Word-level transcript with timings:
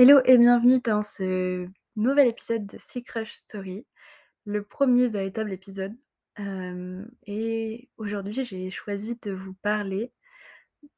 Hello 0.00 0.20
et 0.24 0.38
bienvenue 0.38 0.78
dans 0.78 1.02
ce 1.02 1.66
nouvel 1.96 2.28
épisode 2.28 2.64
de 2.64 2.78
Sea 2.78 3.02
Crush 3.02 3.32
Story, 3.32 3.84
le 4.44 4.62
premier 4.62 5.08
véritable 5.08 5.52
épisode. 5.52 5.92
Hem 6.36 7.10
et 7.26 7.88
aujourd'hui, 7.96 8.44
j'ai 8.44 8.70
choisi 8.70 9.18
de 9.22 9.32
vous 9.32 9.54
parler 9.54 10.12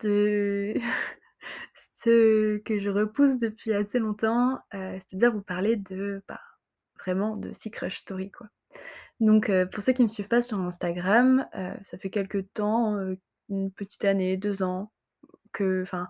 de 0.00 0.74
ce 1.74 2.58
que 2.58 2.78
je 2.78 2.90
repousse 2.90 3.38
depuis 3.38 3.72
assez 3.72 4.00
longtemps, 4.00 4.56
heu, 4.74 4.98
c'est-à-dire 4.98 5.32
vous 5.32 5.40
parler 5.40 5.76
de, 5.76 6.22
bah, 6.28 6.42
vraiment 6.98 7.38
de 7.38 7.54
Sea 7.54 7.70
Crush 7.70 7.96
Story, 8.00 8.30
quoi. 8.30 8.48
Donc 9.18 9.48
heu, 9.48 9.66
pour 9.66 9.82
ceux 9.82 9.94
qui 9.94 10.02
me 10.02 10.08
suivent 10.08 10.28
pas 10.28 10.42
sur 10.42 10.60
Instagram, 10.60 11.48
ça 11.84 11.96
fait 11.96 12.10
quelque 12.10 12.36
temps, 12.36 12.98
une 13.48 13.72
petite 13.72 14.04
année, 14.04 14.36
2 14.36 14.62
ans 14.62 14.92
que 15.52 15.80
enfin 15.80 16.08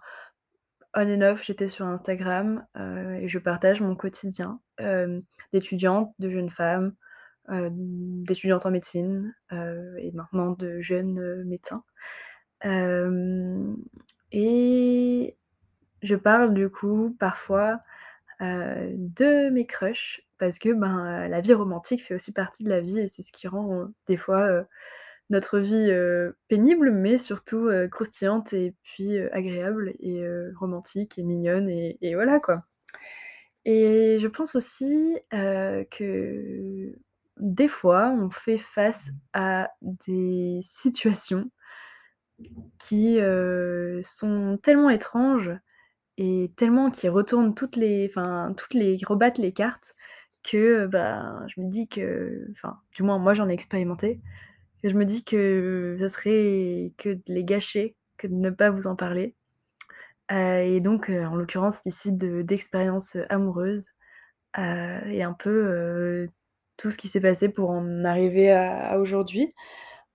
on 0.94 1.08
and 1.08 1.22
off, 1.22 1.44
j'étais 1.44 1.68
sur 1.68 1.86
Instagram, 1.86 2.66
heu 2.78 3.16
et 3.20 3.28
je 3.28 3.38
partage 3.38 3.80
mon 3.82 3.96
quotidien, 3.96 4.60
hem, 4.78 5.22
d'étudiante, 5.52 6.14
de 6.18 6.30
jeune 6.30 6.50
femme, 6.50 6.94
heu, 7.50 7.70
d'étudiante 7.72 8.66
en 8.66 8.72
médecine, 8.72 9.34
heu 9.52 9.96
et 9.98 10.12
maintenant 10.12 10.52
de 10.52 10.80
jeune, 10.80 11.18
heu, 11.20 11.44
médecin. 11.44 11.84
Et 14.32 15.36
je 16.02 16.16
parle 16.16 16.54
du 16.54 16.70
coup 16.70 17.16
parfois, 17.20 17.80
de 18.40 19.50
mes 19.50 19.66
crushs 19.66 20.22
parce 20.38 20.58
que, 20.58 20.72
ben, 20.72 21.28
la 21.28 21.40
vie 21.42 21.54
romantique 21.54 22.04
fait 22.04 22.14
aussi 22.14 22.32
partie 22.32 22.64
de 22.64 22.70
la 22.70 22.80
vie 22.80 22.98
et 23.00 23.08
c'est 23.08 23.22
ce 23.22 23.32
qui 23.32 23.48
rend, 23.48 23.88
des 24.08 24.16
fois, 24.18 24.66
notre 25.30 25.58
vie, 25.58 25.90
pénible 26.48 26.90
mais 26.90 27.18
surtout, 27.18 27.70
croustillante 27.90 28.52
et 28.52 28.74
puis, 28.82 29.18
agréable 29.32 29.94
et 30.00 30.24
romantique 30.58 31.18
et 31.18 31.22
mignonne 31.22 31.68
et 31.68 32.14
voilà 32.14 32.40
quoi. 32.40 32.64
Et 33.64 34.18
je 34.20 34.28
pense 34.28 34.56
aussi, 34.56 35.18
que 35.30 36.94
des 37.38 37.68
fois 37.68 38.14
on 38.18 38.30
fait 38.30 38.58
face 38.58 39.10
à 39.32 39.70
des 39.82 40.60
situations 40.64 41.50
qui, 42.78 43.18
sont 44.02 44.58
tellement 44.62 44.90
étranges 44.90 45.52
et 46.16 46.52
tellement 46.56 46.90
qui 46.90 47.08
retournent 47.08 47.54
toutes 47.54 47.76
les 47.76 48.06
enfin 48.10 48.52
toutes 48.56 48.74
les 48.74 48.98
rebattent 49.06 49.38
les 49.38 49.52
cartes 49.52 49.94
que, 50.42 50.86
ben, 50.86 51.44
je 51.48 51.60
me 51.60 51.68
dis 51.68 51.88
que 51.88 52.46
enfin, 52.52 52.78
du 52.94 53.02
moins 53.02 53.18
moi 53.18 53.34
j'en 53.34 53.48
ai 53.48 53.52
expérimenté, 53.52 54.20
je 54.84 54.94
me 54.96 55.04
dis 55.04 55.24
que 55.24 55.96
ça 56.00 56.08
serait 56.08 56.92
que 56.98 57.10
de 57.10 57.22
les 57.28 57.44
gâcher, 57.44 57.96
que 58.18 58.26
de 58.28 58.34
ne 58.34 58.50
pas 58.50 58.70
vous 58.70 58.86
en 58.86 58.96
parler. 58.96 59.34
Heu 60.32 60.36
et 60.64 60.80
donc 60.80 61.10
heu, 61.10 61.24
en 61.26 61.36
l'occurrence 61.36 61.82
ici 61.86 62.12
de 62.12 62.42
d'expériences, 62.42 63.16
amoureuses, 63.30 63.88
heu 64.58 65.00
et 65.12 65.22
un 65.24 65.34
peu, 65.34 66.28
tout 66.78 66.90
ce 66.92 66.98
qui 66.98 67.08
s'est 67.08 67.20
passé 67.22 67.48
pour 67.50 67.70
en 67.70 68.04
arriver 68.04 68.52
à 68.52 68.98
aujourd'hui. 69.00 69.54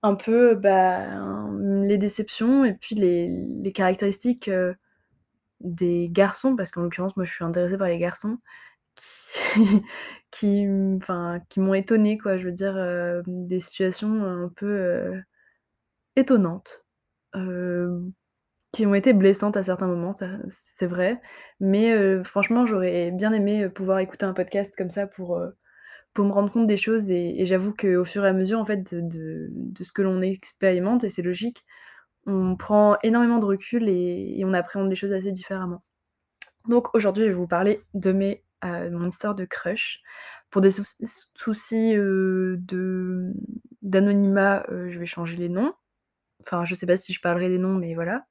Un 0.04 0.14
peu, 0.16 0.54
ben, 0.56 1.82
les 1.84 1.98
déceptions 1.98 2.64
et 2.66 2.74
puis 2.74 2.94
les 2.96 3.28
les 3.62 3.72
caractéristiques, 3.72 4.50
des 5.60 6.08
garçons, 6.10 6.56
parce 6.56 6.70
qu'en 6.72 6.82
l'occurrence 6.82 7.16
moi 7.16 7.24
je 7.26 7.32
suis 7.32 7.44
intéressée 7.44 7.78
par 7.78 7.88
les 7.88 7.98
garçons, 7.98 8.38
qui 8.96 9.54
qui 10.30 10.60
m 10.64 10.96
enfin 11.02 11.40
qui 11.48 11.60
m'ont 11.60 11.74
étonnée 11.74 12.18
quoi. 12.18 12.38
Je 12.38 12.46
veux 12.46 12.52
dire, 12.52 12.76
hem, 12.78 13.22
des 13.26 13.60
situations 13.60 14.24
un 14.24 14.48
peu, 14.56 14.66
heu, 14.68 15.22
étonnantes, 16.16 16.84
hem, 17.34 18.12
qui 18.72 18.86
ont 18.86 18.94
été 18.94 19.12
blessantes 19.14 19.56
à 19.58 19.64
certains 19.64 19.88
moments, 19.88 20.12
c'est 20.48 20.86
vrai. 20.86 21.20
Mais 21.60 22.22
franchement 22.24 22.66
j'aurais 22.66 23.10
bien 23.12 23.32
aimé, 23.32 23.68
pouvoir 23.70 24.00
écouter 24.00 24.26
un 24.26 24.34
podcast 24.34 24.74
comme 24.78 24.90
ça 24.90 25.06
pour, 25.08 25.40
pour 26.14 26.24
me 26.26 26.32
rendre 26.32 26.52
compte 26.52 26.66
des 26.68 26.76
choses 26.78 27.10
et 27.10 27.40
et 27.42 27.46
j'avoue 27.46 27.74
qu'au 27.74 28.04
fur 28.04 28.24
et 28.26 28.28
à 28.28 28.32
mesure 28.34 28.58
en 28.60 28.66
fait 28.66 28.94
de 28.94 29.00
de 29.02 29.48
de 29.52 29.84
ce 29.84 29.92
que 29.92 30.02
l'on 30.02 30.22
expérimente 30.22 31.04
et 31.04 31.10
c'est 31.10 31.22
logique, 31.22 31.64
on 32.26 32.56
prend 32.56 32.98
énormément 33.04 33.38
de 33.40 33.46
recul 33.46 33.88
et 33.88 34.38
et 34.40 34.44
on 34.46 34.54
appréhende 34.54 34.90
les 34.90 34.96
choses 34.96 35.12
assez 35.14 35.32
différemment. 35.32 35.82
Donc 36.68 36.94
aujourd'hui, 36.94 37.24
je 37.24 37.28
vais 37.30 37.34
vous 37.34 37.46
parler 37.48 37.80
de 37.94 38.12
mes 38.12 38.44
de 38.64 38.96
mon 38.96 39.08
histoire 39.08 39.34
de 39.34 39.44
crush. 39.44 40.00
Pour 40.50 40.60
des 40.62 40.70
souc 40.72 40.86
soucis, 41.36 41.94
heu, 41.96 42.56
de 42.60 43.32
d'anonymat, 43.82 44.64
heu, 44.70 44.90
je 44.90 44.98
vais 44.98 45.06
changer 45.06 45.36
les 45.36 45.48
noms. 45.48 45.72
Enfin, 46.42 46.64
je 46.66 46.74
sais 46.76 46.86
pas 46.86 46.96
si 46.98 47.12
je 47.14 47.20
parlerai 47.22 47.48
des 47.50 47.58
noms, 47.58 47.74
mais 47.76 47.94
voilà. 47.94 48.26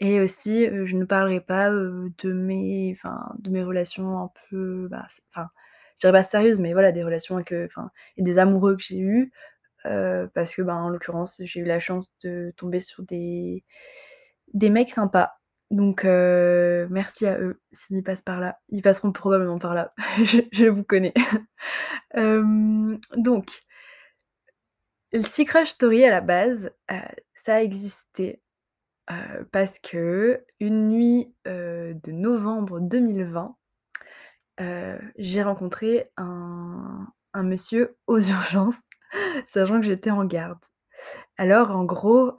Et 0.00 0.20
aussi, 0.20 0.66
heu, 0.68 0.86
je 0.86 0.96
ne 0.96 1.04
parlerai 1.06 1.40
pas, 1.40 1.70
de 1.72 2.32
mes 2.34 2.96
de 3.40 3.50
mes 3.50 3.64
relations 3.64 4.18
un 4.24 4.30
peu, 4.50 4.88
bah, 4.90 5.06
enfin, 5.32 5.48
je 5.96 6.00
dirais 6.02 6.12
pas 6.12 6.22
sérieuses, 6.24 6.60
mais 6.60 6.72
voilà, 6.74 6.92
des 6.92 7.04
relations 7.04 7.36
avec, 7.36 7.52
et 7.52 8.22
des 8.22 8.38
amoureux 8.40 8.76
que 8.76 8.82
j'ai 8.84 8.98
eus, 9.00 9.32
heu, 9.86 10.30
parce 10.34 10.54
que, 10.54 10.62
ben, 10.62 10.76
en 10.76 10.90
l'occurrence, 10.90 11.40
j'ai 11.44 11.60
eu 11.60 11.64
la 11.66 11.80
chance 11.80 12.12
de 12.24 12.52
tomber 12.58 12.80
sur 12.80 13.02
des 13.04 13.64
des 14.54 14.70
mecs 14.70 14.90
sympas. 14.90 15.37
Donc 15.70 16.04
heu, 16.06 16.88
merci 16.90 17.26
à 17.26 17.38
eux 17.38 17.60
s'ils 17.72 18.02
passent 18.02 18.22
par 18.22 18.40
là. 18.40 18.58
Ils 18.70 18.80
passeront 18.82 19.12
probablement 19.12 19.58
par 19.58 19.74
là, 19.74 19.92
je 20.52 20.66
vous 20.66 20.82
connais. 20.84 21.12
Hem, 22.14 22.98
donc 23.16 23.62
le 25.12 25.22
Sea 25.22 25.44
Crush 25.44 25.68
Story 25.70 26.04
à 26.04 26.10
la 26.10 26.20
base, 26.22 26.70
heu, 26.90 26.94
ça 27.34 27.56
a 27.56 27.62
existé, 27.62 28.40
parce 29.52 29.78
qu'une 29.78 30.88
nuit, 30.90 31.34
heu, 31.46 31.94
de 32.04 32.12
novembre 32.12 32.80
2020, 32.80 33.56
heu, 34.60 34.98
j'ai 35.18 35.42
rencontré 35.42 36.10
un 36.16 37.06
monsieur 37.44 37.96
aux 38.06 38.20
urgences, 38.30 38.80
sachant 39.48 39.80
que 39.80 39.86
j'étais 39.86 40.10
en 40.10 40.24
garde. 40.24 40.58
Alors 41.36 41.70
en 41.70 41.84
gros, 41.84 42.32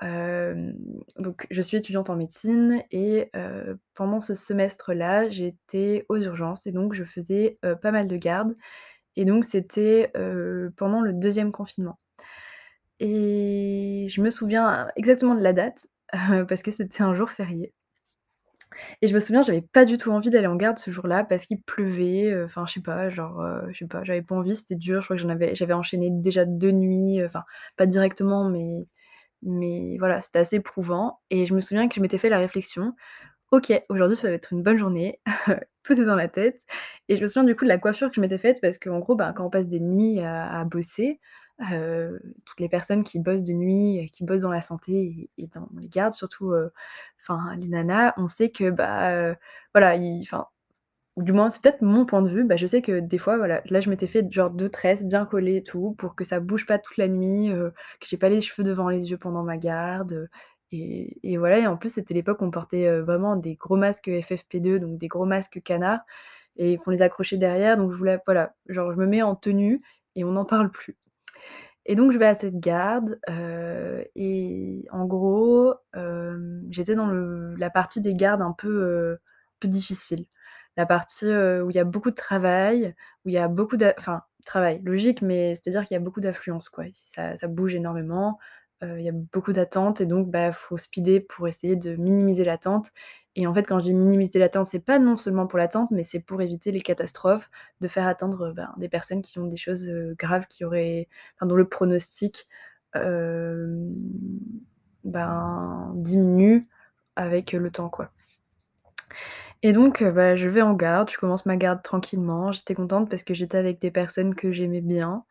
donc 1.17 1.47
je 1.49 1.61
suis 1.61 1.77
étudiante 1.77 2.09
en 2.09 2.15
médecine 2.17 2.83
et 2.91 3.29
heu, 3.35 3.79
pendant 3.93 4.19
ce 4.21 4.35
semestre-là, 4.35 5.29
j'étais 5.29 6.05
aux 6.09 6.17
urgences 6.17 6.67
et 6.67 6.71
donc 6.71 6.93
je 6.93 7.03
faisais, 7.05 7.57
heu, 7.65 7.75
pas 7.75 7.91
mal 7.91 8.07
de 8.07 8.17
gardes 8.17 8.55
et 9.17 9.25
donc 9.25 9.45
c'était, 9.45 10.11
pendant 10.77 11.01
le 11.01 11.13
2e 11.13 11.51
confinement. 11.51 11.97
Et 12.99 14.07
je 14.09 14.21
me 14.21 14.29
souviens 14.29 14.89
exactement 14.97 15.35
de 15.35 15.41
la 15.41 15.53
date, 15.53 15.87
parce 16.47 16.63
que 16.63 16.71
c'était 16.71 17.01
un 17.03 17.13
jour 17.15 17.29
férié. 17.29 17.71
Et 19.01 19.07
je 19.07 19.13
me 19.13 19.19
souviens, 19.19 19.41
j'avais 19.41 19.61
pas 19.61 19.85
du 19.85 19.97
tout 19.97 20.11
envie 20.11 20.29
d'aller 20.29 20.47
en 20.47 20.55
garde 20.55 20.77
ce 20.77 20.91
jour-là 20.91 21.23
parce 21.23 21.45
qu'il 21.45 21.61
pleuvait, 21.61 22.31
heu, 22.33 22.45
enfin 22.45 22.65
je 22.67 22.73
sais 22.73 22.81
pas, 22.81 23.09
genre, 23.09 23.41
heu, 23.41 23.61
je 23.71 23.77
sais 23.79 23.87
pas, 23.87 24.03
j'avais 24.03 24.21
pas 24.21 24.35
envie, 24.35 24.55
c'était 24.55 24.75
dur, 24.75 25.01
je 25.01 25.07
crois 25.07 25.15
que 25.17 25.21
j'en 25.21 25.29
avais 25.29 25.55
j'avais 25.55 25.73
enchaîné 25.73 26.09
déjà 26.11 26.45
2 26.45 26.71
nuits, 26.71 27.19
heu, 27.21 27.25
enfin 27.25 27.43
pas 27.77 27.85
directement, 27.85 28.49
mais 28.49 28.87
mais 29.43 29.97
voilà, 29.99 30.21
c'était 30.21 30.39
assez 30.39 30.57
éprouvant. 30.57 31.19
Et 31.31 31.45
je 31.45 31.53
me 31.55 31.61
souviens 31.61 31.87
que 31.89 31.95
je 31.95 32.01
m'étais 32.01 32.17
fait 32.19 32.29
la 32.29 32.37
réflexion: 32.39 32.93
«OK, 33.51 33.71
aujourd'hui 33.89 34.15
ça 34.17 34.23
va 34.29 34.33
être 34.33 34.53
une 34.53 34.63
bonne 34.63 34.77
journée», 34.77 35.21
tout 35.83 35.93
est 35.99 36.05
dans 36.05 36.15
la 36.15 36.27
tête. 36.27 36.61
Et 37.09 37.17
je 37.17 37.21
me 37.21 37.27
souviens 37.27 37.43
du 37.45 37.55
coup 37.55 37.65
de 37.65 37.69
la 37.69 37.77
coiffure 37.79 38.09
que 38.09 38.15
je 38.15 38.21
m'étais 38.21 38.37
faite 38.37 38.59
parce 38.61 38.77
qu'en 38.79 38.99
gros, 38.99 39.15
ben, 39.15 39.33
quand 39.33 39.45
on 39.45 39.49
passe 39.49 39.67
des 39.67 39.79
nuits 39.79 40.19
à 40.21 40.47
à 40.59 40.65
bosser, 40.65 41.19
heu, 41.73 42.19
toutes 42.45 42.59
les 42.59 42.69
personnes 42.69 43.03
qui 43.03 43.19
bossent 43.19 43.43
de 43.43 43.53
nuit, 43.53 44.09
qui 44.13 44.23
bossent 44.25 44.41
dans 44.43 44.51
la 44.51 44.61
santé 44.61 45.29
et 45.37 45.47
dans 45.47 45.67
les 45.79 45.87
gardes 45.89 46.13
surtout, 46.13 46.53
enfin 47.21 47.55
les 47.57 47.67
nanas, 47.67 48.13
on 48.17 48.27
sait 48.27 48.49
que, 48.51 48.69
bah, 48.71 49.35
voilà, 49.73 49.95
enfin, 50.21 50.47
du 51.17 51.33
moins 51.33 51.49
c'est 51.51 51.61
peut-être 51.63 51.81
mon 51.83 52.05
point 52.05 52.21
de 52.23 52.29
vue, 52.29 52.45
bah, 52.45 52.57
je 52.57 52.65
sais 52.67 52.81
que 52.81 52.99
des 53.01 53.17
fois, 53.19 53.37
voilà, 53.37 53.61
là 53.69 53.81
je 53.81 53.89
m'étais 53.89 54.07
fait 54.07 54.25
genre 54.31 54.51
2 54.51 54.69
tresses 54.69 55.05
bien 55.05 55.25
collées 55.25 55.63
tout 55.63 55.95
pour 55.99 56.15
que 56.15 56.23
ça 56.25 56.39
bouge 56.41 56.65
pas 56.67 56.79
toute 56.79 56.97
la 56.97 57.07
nuit, 57.09 57.49
que 57.51 58.07
j'ai 58.07 58.17
pas 58.17 58.29
les 58.29 58.41
cheveux 58.41 58.63
devant 58.67 58.89
les 58.89 59.11
yeux 59.11 59.17
pendant 59.17 59.43
ma 59.43 59.57
garde, 59.57 60.29
et 60.71 61.37
voilà 61.37 61.59
et 61.59 61.67
en 61.67 61.77
plus 61.77 61.91
c'était 61.95 62.13
l'époque 62.15 62.41
où 62.41 62.45
on 62.45 62.51
portait, 62.51 62.99
vraiment 63.01 63.35
des 63.37 63.55
gros 63.55 63.77
masques 63.77 64.09
FFP2, 64.23 64.79
donc 64.79 64.97
des 64.99 65.07
gros 65.09 65.25
masques 65.25 65.61
canards 65.63 66.01
et 66.57 66.77
qu'on 66.77 66.91
les 66.91 67.01
accrochait 67.03 67.37
derrière 67.37 67.77
donc 67.77 67.91
je 67.93 67.97
voulais 67.97 68.19
voilà, 68.27 68.55
genre 68.69 68.93
je 68.93 68.97
me 68.99 69.07
mets 69.07 69.21
en 69.23 69.35
tenue 69.35 69.81
et 70.15 70.23
on 70.25 70.33
n'en 70.33 70.45
parle 70.45 70.71
plus. 70.71 70.97
Et 71.89 71.95
donc 71.95 72.11
je 72.11 72.19
vais 72.19 72.27
à 72.27 72.35
cette 72.35 72.59
garde, 72.59 73.19
heu 73.31 74.05
et 74.15 74.85
en 74.91 75.05
gros, 75.07 75.73
hem, 75.95 76.63
j'étais 76.71 76.93
dans 76.95 77.07
la 77.09 77.69
partie 77.71 77.99
des 78.01 78.13
gardes 78.13 78.43
un 78.43 78.51
peu, 78.53 79.17
peu 79.59 79.67
difficile. 79.67 80.25
La 80.77 80.85
partie, 80.85 81.25
où 81.27 81.69
il 81.71 81.75
y 81.75 81.79
a 81.79 81.83
beaucoup 81.85 82.11
de 82.11 82.15
travail, 82.15 82.95
où 83.25 83.29
il 83.29 83.33
y 83.33 83.39
a 83.39 83.47
beaucoup 83.47 83.75
d'a 83.77 83.95
enfin, 83.97 84.21
travail, 84.45 84.81
logique, 84.85 85.23
mais 85.23 85.55
c'est-à-dire 85.55 85.83
qu'il 85.85 85.95
y 85.95 85.97
a 85.97 86.01
beaucoup 86.03 86.21
d'affluence 86.21 86.69
quoi. 86.69 86.85
Ça 86.93 87.35
bouge 87.47 87.73
énormément, 87.75 88.37
il 88.83 89.01
y 89.01 89.09
a 89.09 89.13
beaucoup 89.13 89.51
d'attentes 89.53 89.99
et 90.01 90.05
donc 90.05 90.29
bah, 90.29 90.51
faut 90.51 90.77
speeder 90.77 91.21
pour 91.21 91.47
essayer 91.47 91.75
de 91.75 91.95
minimiser 91.95 92.45
l'attente 92.45 92.91
et 93.35 93.47
en 93.47 93.53
fait, 93.53 93.63
quand 93.63 93.79
je 93.79 93.85
dis 93.85 93.93
minimiser 93.93 94.39
l'attente, 94.39 94.67
c'est 94.67 94.79
pas 94.79 94.99
non 94.99 95.17
seulement 95.17 95.47
pour 95.47 95.59
l'attente, 95.59 95.91
mais 95.91 96.03
c'est 96.03 96.19
pour 96.19 96.41
éviter 96.41 96.71
les 96.71 96.81
catastrophes, 96.81 97.49
de 97.81 97.87
faire 97.87 98.07
attendre, 98.07 98.53
ben, 98.53 98.73
des 98.77 98.89
personnes 98.89 99.21
qui 99.21 99.39
ont 99.39 99.45
des 99.47 99.57
choses, 99.57 99.87
heu, 99.89 100.15
graves 100.17 100.47
qui 100.47 100.65
auraient 100.65 101.07
dont 101.41 101.55
le 101.55 101.67
pronostic, 101.69 102.47
hem, 102.95 103.93
ben, 105.03 105.91
diminue 105.95 106.67
avec 107.15 107.51
le 107.53 107.71
temps 107.71 107.89
quoi. 107.89 108.11
Et 109.63 109.73
donc, 109.73 110.03
bah, 110.03 110.35
je 110.37 110.47
vais 110.47 110.61
en 110.61 110.73
garde, 110.73 111.09
je 111.09 111.17
commence 111.17 111.45
ma 111.45 111.57
garde 111.57 111.81
tranquillement. 111.83 112.51
J'étais 112.53 112.75
contente 112.75 113.09
parce 113.09 113.23
que 113.23 113.33
j'étais 113.33 113.57
avec 113.57 113.79
des 113.81 113.91
personnes 113.91 114.33
que 114.35 114.51
j'aimais 114.53 114.81
bien 114.81 115.25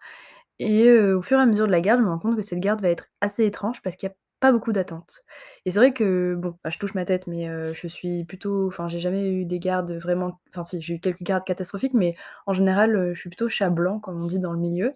et 0.61 0.91
au 1.13 1.23
fur 1.23 1.39
et 1.39 1.43
à 1.43 1.47
mesure 1.47 1.67
de 1.67 1.73
la 1.73 1.81
garde, 1.83 2.01
je 2.01 2.07
me 2.07 2.11
rends 2.11 2.19
compte 2.21 2.37
que 2.37 2.43
cette 2.43 2.61
garde 2.61 2.83
va 2.83 2.89
être 2.91 3.09
assez 3.21 3.45
étrange 3.47 3.83
parce 3.83 3.97
qu'il 3.97 4.09
y 4.09 4.13
a 4.13 4.17
pas 4.41 4.53
beaucoup 4.53 4.73
d'attente. 4.73 5.25
Et 5.65 5.71
c'est 5.71 5.79
vrai 5.79 5.93
que 5.93 6.35
bon, 6.37 6.57
bah, 6.63 6.71
je 6.71 6.79
touche 6.79 6.95
ma 6.95 7.05
tête, 7.05 7.27
mais 7.27 7.49
je 7.75 7.89
suis 7.89 8.25
plutôt 8.25 8.69
enfin, 8.69 8.89
j'ai 8.89 9.01
jamais 9.01 9.31
eu 9.33 9.45
des 9.45 9.59
gardes 9.59 9.93
vraiment 9.93 10.41
enfin 10.51 10.65
si, 10.65 10.81
j'ai 10.81 10.95
eu 10.95 11.01
quelques 11.01 11.23
gardes 11.23 11.45
catastrophiques, 11.45 11.95
mais 11.95 12.15
en 12.47 12.55
général, 12.55 13.13
je 13.15 13.19
suis 13.19 13.31
plutôt 13.31 13.49
chat 13.49 13.71
blanc, 13.71 13.99
comme 14.01 14.23
on 14.23 14.27
dit 14.27 14.39
dans 14.39 14.53
le 14.53 14.59
milieu. 14.61 14.93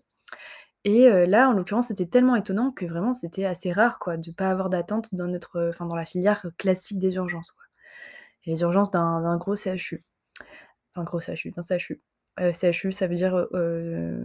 Et 0.84 1.08
là, 1.26 1.48
en 1.48 1.52
l'occurrence, 1.52 1.88
c'était 1.88 2.06
tellement 2.06 2.36
étonnant 2.36 2.72
que 2.72 2.84
vraiment 2.86 3.14
c'était 3.14 3.44
assez 3.44 3.72
rare, 3.72 3.98
quoi, 4.00 4.16
de 4.16 4.30
pas 4.32 4.50
avoir 4.50 4.68
d'attente 4.70 5.08
dans 5.12 5.28
notre, 5.28 5.68
enfin, 5.68 5.86
dans 5.86 5.96
la 5.96 6.04
filière 6.04 6.46
classique 6.58 6.98
des 6.98 7.14
urgences, 7.16 7.52
quoi. 7.52 7.64
Les 8.46 8.62
urgences 8.62 8.90
d'un 8.90 9.22
d'un 9.22 9.36
gros 9.36 9.56
CHU. 9.56 10.00
Enfin, 10.94 11.04
gros 11.04 11.20
CHU, 11.20 11.52
d'un 11.52 11.62
CHU. 11.62 12.00
CHU, 12.52 12.92
ça 12.92 13.06
veut 13.06 13.16
dire, 13.16 13.46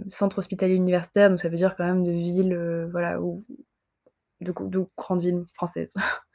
centre 0.10 0.40
hospitalier 0.40 0.76
universitaire, 0.76 1.30
donc 1.30 1.42
ça 1.42 1.50
veut 1.50 1.58
dire 1.58 1.76
quand 1.76 1.86
même 1.86 2.04
de 2.04 2.12
ville, 2.12 2.88
voilà, 2.92 3.22
où 3.22 3.46
de 4.42 4.52
gr 4.52 4.66
de 4.66 4.86
grandes 4.98 5.22
villes 5.22 5.46
françaises. 5.54 5.96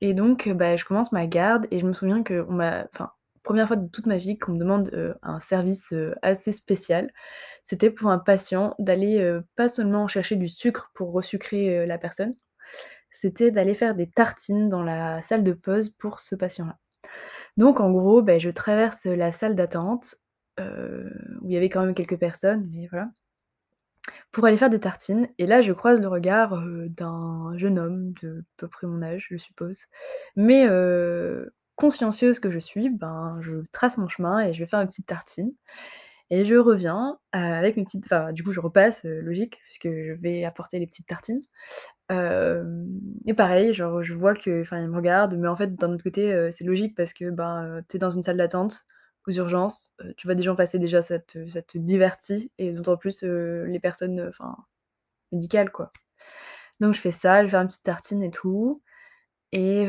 Et 0.00 0.14
donc, 0.14 0.46
heu, 0.48 0.54
bah, 0.54 0.76
je 0.76 0.84
commence 0.84 1.12
ma 1.12 1.26
garde 1.26 1.66
et 1.70 1.80
je 1.80 1.86
me 1.86 1.92
souviens 1.94 2.24
qu'on 2.24 2.52
m'a 2.52 2.86
enfin, 2.94 3.10
1re 3.44 3.68
fois 3.68 3.76
de 3.76 3.88
toute 3.88 4.06
ma 4.06 4.18
vie 4.18 4.38
qu'on 4.38 4.52
me 4.54 4.58
demande, 4.58 4.90
heu, 4.94 5.14
un 5.22 5.40
service, 5.40 5.92
heu, 5.92 6.14
assez 6.22 6.52
spécial. 6.52 7.12
C'était 7.64 7.90
pour 7.90 8.10
un 8.10 8.18
patient 8.18 8.74
d'aller, 8.78 9.38
pas 9.56 9.68
seulement 9.70 10.08
chercher 10.08 10.36
du 10.36 10.48
sucre 10.48 10.90
pour 10.94 11.12
resucrer, 11.12 11.86
la 11.86 11.98
personne, 11.98 12.36
c'était 13.10 13.50
d'aller 13.52 13.74
faire 13.76 13.94
des 13.96 14.08
tartines 14.10 14.68
dans 14.70 14.82
la 14.84 15.22
salle 15.22 15.44
de 15.44 15.52
pause 15.54 15.90
pour 15.90 16.20
ce 16.20 16.34
patient-là. 16.36 16.78
Donc 17.58 17.80
en 17.80 17.90
gros, 17.92 18.22
beh, 18.22 18.40
je 18.40 18.50
traverse 18.50 19.06
la 19.06 19.32
salle 19.32 19.56
d'attente, 19.56 20.16
où 20.60 20.64
il 21.48 21.52
y 21.54 21.56
avait 21.58 21.68
quand 21.70 21.84
même 21.86 21.94
quelques 21.94 22.18
personnes, 22.18 22.68
mais 22.72 22.88
voilà 22.90 23.10
pour 24.32 24.44
aller 24.46 24.56
faire 24.56 24.70
des 24.70 24.80
tartines 24.80 25.28
et 25.38 25.46
là, 25.46 25.62
je 25.62 25.72
croise 25.72 26.00
le 26.00 26.08
regard, 26.08 26.54
heu, 26.56 26.88
d'un 26.90 27.52
jeune 27.56 27.78
homme 27.78 28.12
de 28.22 28.44
peu 28.56 28.68
près 28.68 28.86
mon 28.86 29.02
âge, 29.02 29.28
je 29.30 29.36
suppose. 29.36 29.86
Mais 30.36 30.66
heu, 30.68 31.52
consciencieuse 31.76 32.38
que 32.40 32.50
je 32.50 32.58
suis, 32.58 32.90
ben, 32.90 33.38
je 33.40 33.52
trace 33.72 33.98
mon 33.98 34.08
chemin 34.08 34.40
et 34.40 34.52
je 34.52 34.60
vais 34.60 34.66
faire 34.68 34.80
mes 34.80 34.86
petites 34.86 35.06
tartines 35.06 35.52
et 36.30 36.44
je 36.46 36.56
reviens, 36.56 37.18
heu, 37.36 37.38
avec 37.38 37.76
une 37.78 37.84
petite 37.86 38.06
enfin, 38.06 38.32
du 38.32 38.44
coup, 38.44 38.52
je 38.52 38.60
repasse, 38.60 39.04
logique, 39.04 39.60
puisque 39.66 39.88
je 39.90 40.12
vais 40.14 40.44
apporter 40.44 40.78
les 40.80 40.86
petites 40.88 41.06
tartines. 41.08 41.42
Et 43.26 43.34
pareil, 43.34 43.72
genre, 43.74 44.02
je 44.02 44.14
vois 44.14 44.34
que 44.34 44.60
enfin, 44.62 44.80
il 44.82 44.88
me 44.88 44.96
regarde, 44.96 45.36
mais 45.36 45.48
en 45.48 45.56
fait, 45.56 45.74
d'un 45.76 45.92
autre 45.92 46.04
côté, 46.04 46.48
c'est 46.50 46.64
logique 46.64 46.94
parce 46.96 47.12
que, 47.14 47.30
ben, 47.30 47.78
heu, 47.78 47.82
tu 47.88 47.96
es 47.96 47.98
dans 47.98 48.10
une 48.10 48.22
salle 48.22 48.36
d'attente 48.36 48.82
aux 49.26 49.32
urgences, 49.32 49.94
tu 50.16 50.26
vois 50.26 50.34
des 50.34 50.42
gens 50.42 50.56
passer, 50.56 50.78
déjà 50.78 51.02
ça 51.02 51.18
te 51.18 51.48
ça 51.48 51.62
te 51.62 51.78
divertit 51.78 52.52
et 52.58 52.72
d'autant 52.72 52.96
plus, 52.96 53.22
les 53.22 53.80
personnes, 53.80 54.30
médicales, 55.32 55.70
quoi. 55.72 55.92
Donc 56.80 56.94
je 56.94 57.00
fais 57.00 57.12
ça, 57.12 57.44
je 57.44 57.50
faire 57.50 57.60
une 57.62 57.68
petite 57.68 57.84
tartine 57.84 58.22
et 58.22 58.30
tout 58.30 58.82
et 59.52 59.86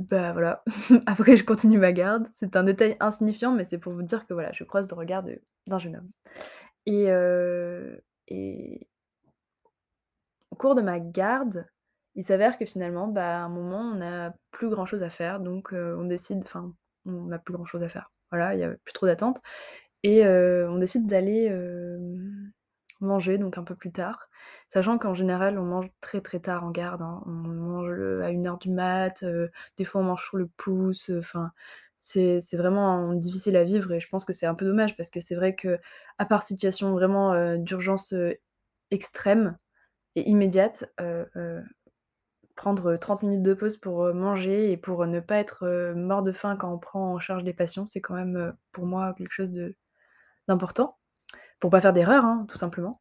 bah, 0.00 0.32
voilà. 0.32 0.62
Après 1.06 1.36
je 1.36 1.44
continue 1.44 1.78
ma 1.78 1.92
garde. 1.92 2.28
C'est 2.32 2.56
un 2.56 2.64
détail 2.64 2.96
insignifiant, 3.00 3.52
mais 3.52 3.64
c'est 3.64 3.78
pour 3.78 3.92
vous 3.92 4.02
dire 4.02 4.26
que, 4.26 4.34
voilà, 4.34 4.52
je 4.52 4.64
croise 4.64 4.88
le 4.90 4.96
regard 4.96 5.24
d'un 5.66 5.78
jeune 5.78 5.96
homme 5.96 6.10
et 6.86 7.08
et 8.28 8.88
au 10.50 10.56
cours 10.56 10.74
de 10.74 10.82
ma 10.82 10.98
garde, 11.00 11.66
il 12.16 12.24
s'avère 12.24 12.58
que 12.58 12.64
finalement, 12.66 13.08
bah, 13.08 13.42
à 13.42 13.44
un 13.44 13.48
moment, 13.50 13.78
on 13.80 13.96
n'a 13.96 14.34
plus 14.52 14.68
grand 14.70 14.86
chose 14.86 15.02
à 15.02 15.10
faire 15.10 15.40
donc 15.40 15.70
on 15.74 16.04
décide 16.04 16.40
enfin, 16.44 16.74
on 17.06 17.24
n'a 17.26 17.38
plus 17.38 17.54
grand 17.54 17.64
chose 17.66 17.82
à 17.84 17.88
faire. 17.88 18.10
Voilà, 18.32 18.54
il 18.54 18.60
y 18.60 18.64
a 18.64 18.70
plus 18.84 18.92
trop 18.94 19.06
d'attente 19.06 19.40
et 20.04 20.26
on 20.26 20.78
décide 20.78 21.06
d'aller, 21.08 21.50
manger 23.00 23.38
donc 23.38 23.58
un 23.58 23.64
peu 23.64 23.76
plus 23.76 23.92
tard. 23.92 24.28
Sachant 24.70 24.98
qu'en 24.98 25.14
général, 25.14 25.58
on 25.58 25.64
mange 25.64 25.88
très, 26.02 26.20
très 26.22 26.40
tard 26.40 26.64
en 26.64 26.70
garde, 26.72 27.02
hein. 27.02 27.22
On 27.26 27.30
mange, 27.32 27.90
à 28.22 28.30
01:00 28.32 28.58
du 28.58 28.70
mat, 28.70 29.24
des 29.78 29.84
fois 29.86 30.00
on 30.02 30.04
mange 30.04 30.24
sur 30.26 30.36
le 30.38 30.48
pouce, 30.58 31.10
enfin, 31.18 31.52
c'est 31.96 32.40
vraiment 32.56 33.14
difficile 33.14 33.56
à 33.56 33.64
vivre 33.64 33.92
et 33.92 34.00
je 34.00 34.08
pense 34.08 34.24
que 34.26 34.32
c'est 34.34 34.46
un 34.46 34.54
peu 34.56 34.66
dommage 34.66 34.96
parce 34.96 35.10
que 35.10 35.20
c'est 35.20 35.34
vrai 35.36 35.54
qu'à 35.56 35.78
part 36.28 36.42
situation 36.44 36.92
vraiment, 36.92 37.56
d'urgence, 37.58 38.14
extrême 38.92 39.58
et 40.16 40.28
immédiate, 40.30 40.86
prendre, 42.58 42.92
heu, 42.94 42.98
30 42.98 43.24
minutes 43.24 43.44
de 43.44 43.54
pause 43.54 43.78
pour, 43.78 44.04
heu, 44.06 44.14
manger 44.14 44.72
et 44.72 44.78
pour 44.78 45.06
ne 45.06 45.20
pas 45.20 45.38
être, 45.38 45.66
mort 45.96 46.24
de 46.24 46.32
faim 46.32 46.56
quand 46.58 46.72
on 46.74 46.78
prend 46.78 47.14
en 47.14 47.20
charge 47.20 47.44
des 47.44 47.54
patients, 47.54 47.86
c'est 47.86 48.02
quand 48.02 48.16
même, 48.16 48.54
pour 48.72 48.86
moi 48.86 49.14
quelque 49.18 49.32
chose 49.32 49.52
d'important. 50.48 50.96
Pour 51.60 51.70
pas 51.70 51.80
faire 51.80 51.92
d'erreur, 51.94 52.24
hein, 52.24 52.46
tout 52.48 52.58
simplement. 52.58 53.00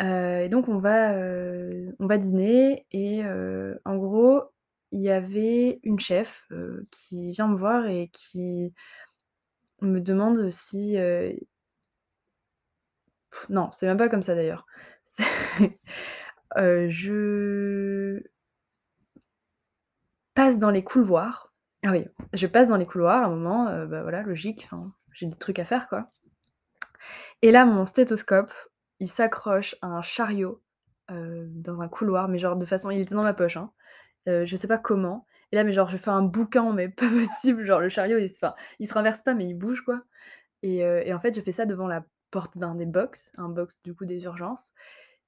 Et 0.00 0.48
donc 0.50 0.68
on 0.68 0.78
va, 0.78 1.14
on 2.00 2.06
va 2.06 2.18
dîner 2.18 2.86
et 2.92 3.22
en 3.84 3.96
gros, 3.96 4.42
il 4.92 5.00
y 5.02 5.10
avait 5.10 5.80
une 5.84 5.98
chef, 6.00 6.48
qui 6.90 7.32
vient 7.32 7.48
me 7.48 7.56
voir 7.56 7.86
et 7.88 8.08
qui 8.12 8.74
me 9.80 10.00
demande 10.00 10.50
si, 10.50 10.96
non, 13.48 13.70
c'est 13.72 13.86
même 13.86 13.96
pas 13.98 14.08
comme 14.08 14.22
ça 14.22 14.34
d'ailleurs. 14.34 14.66
Je 16.56 18.22
passe 20.36 20.58
dans 20.58 20.70
les 20.70 20.84
couloirs. 20.84 21.52
Ah 21.82 21.90
oui, 21.90 22.06
je 22.34 22.46
passe 22.46 22.68
dans 22.68 22.76
les 22.76 22.86
couloirs 22.86 23.22
à 23.22 23.26
un 23.26 23.30
moment, 23.30 23.68
heu, 23.70 23.86
bah, 23.86 24.02
voilà, 24.02 24.22
logique, 24.22 24.68
j'ai 25.12 25.26
des 25.26 25.36
trucs 25.36 25.58
à 25.58 25.64
faire, 25.64 25.88
quoi. 25.88 26.06
Et 27.42 27.50
là, 27.50 27.64
mon 27.66 27.84
stéthoscope, 27.86 28.52
il 29.00 29.08
s'accroche 29.08 29.76
à 29.82 29.86
un 29.88 30.02
chariot, 30.02 30.62
heu, 31.10 31.46
dans 31.50 31.80
un 31.80 31.88
couloir, 31.88 32.28
mais 32.28 32.38
genre 32.38 32.56
de 32.56 32.64
façon 32.64 32.90
il 32.90 33.00
était 33.00 33.14
dans 33.14 33.22
ma 33.22 33.34
poche, 33.34 33.56
hein, 33.56 33.72
heu, 34.28 34.46
je 34.46 34.56
sais 34.56 34.68
pas 34.68 34.78
comment. 34.78 35.26
Et 35.52 35.56
là, 35.56 35.64
mais 35.64 35.72
genre, 35.72 35.88
je 35.88 35.96
fais 35.98 36.10
un 36.10 36.22
boucan, 36.22 36.72
mais 36.72 36.88
pas 36.90 37.08
possible, 37.08 37.64
genre 37.66 37.80
le 37.80 37.88
chariot, 37.90 38.18
il 38.18 38.30
se 38.30 38.44
il 38.80 38.88
se 38.88 38.94
renverse 38.94 39.22
pas, 39.22 39.34
mais 39.34 39.46
il 39.48 39.54
bouge, 39.54 39.82
quoi. 39.82 40.02
Et 40.62 40.84
heu 40.84 41.06
et 41.06 41.14
en 41.14 41.20
fait, 41.20 41.36
je 41.36 41.42
fais 41.42 41.52
ça 41.52 41.66
devant 41.66 41.88
la 41.88 42.04
porte 42.30 42.58
d'un 42.58 42.74
des 42.76 42.86
box, 42.86 43.32
un 43.38 43.48
box, 43.50 43.80
du 43.84 43.94
coup, 43.94 44.06
des 44.06 44.24
urgences 44.24 44.72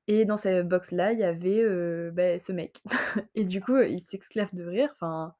et 0.08 0.25
dans 0.25 0.37
ce 0.37 0.62
box-là, 0.62 1.12
il 1.12 1.20
y 1.20 1.25
avait, 1.25 1.64
beh, 2.10 2.38
ce 2.40 2.52
mec. 2.52 2.82
Et 3.37 3.44
du 3.44 3.60
coup, 3.62 3.78
il 3.78 4.00
s'esclaffe 4.00 4.55
de 4.55 4.64
rire, 4.64 4.90
enfin, 4.94 5.35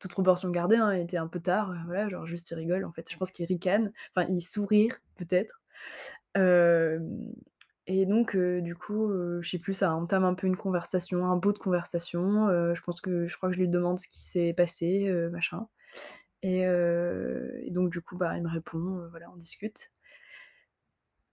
toute 0.00 0.12
proportion 0.12 0.50
gardée, 0.50 0.76
hein, 0.76 0.94
il 0.94 1.02
était 1.02 1.18
un 1.18 1.28
peu 1.28 1.40
tard, 1.40 1.74
voilà, 1.86 2.08
genre 2.08 2.26
juste 2.26 2.50
il 2.52 2.54
rigole, 2.56 2.84
en 2.84 2.92
fait. 2.92 3.10
Je 3.12 3.16
pense 3.18 3.32
qu'il 3.32 3.46
ricane, 3.46 3.92
enfin, 4.16 4.26
il 4.30 4.42
sourire 4.42 4.98
peut-être, 5.16 5.60
et 7.86 8.04
donc 8.06 8.36
du 8.36 8.74
coup, 8.76 9.08
heu, 9.10 9.40
je 9.42 9.48
sais 9.50 9.58
plus, 9.58 9.74
ça 9.74 9.94
entame 9.94 10.24
un 10.24 10.34
peu 10.34 10.46
une 10.46 10.56
conversation, 10.56 11.24
un 11.26 11.36
bout 11.36 11.52
de 11.52 11.58
conversation, 11.58 12.48
je 12.74 12.80
pense 12.82 13.00
que 13.00 13.26
je 13.26 13.36
crois 13.36 13.48
que 13.48 13.54
je 13.54 13.60
lui 13.60 13.68
demande 13.68 13.98
ce 13.98 14.08
qui 14.08 14.22
s'est 14.22 14.52
passé, 14.54 15.10
machin. 15.32 15.66
Et 16.42 16.64
donc 17.70 17.90
du 17.90 18.00
coup, 18.02 18.16
bah, 18.16 18.36
il 18.36 18.42
me 18.42 18.50
répond, 18.50 19.08
voilà, 19.10 19.30
on 19.32 19.36
discute. 19.36 19.90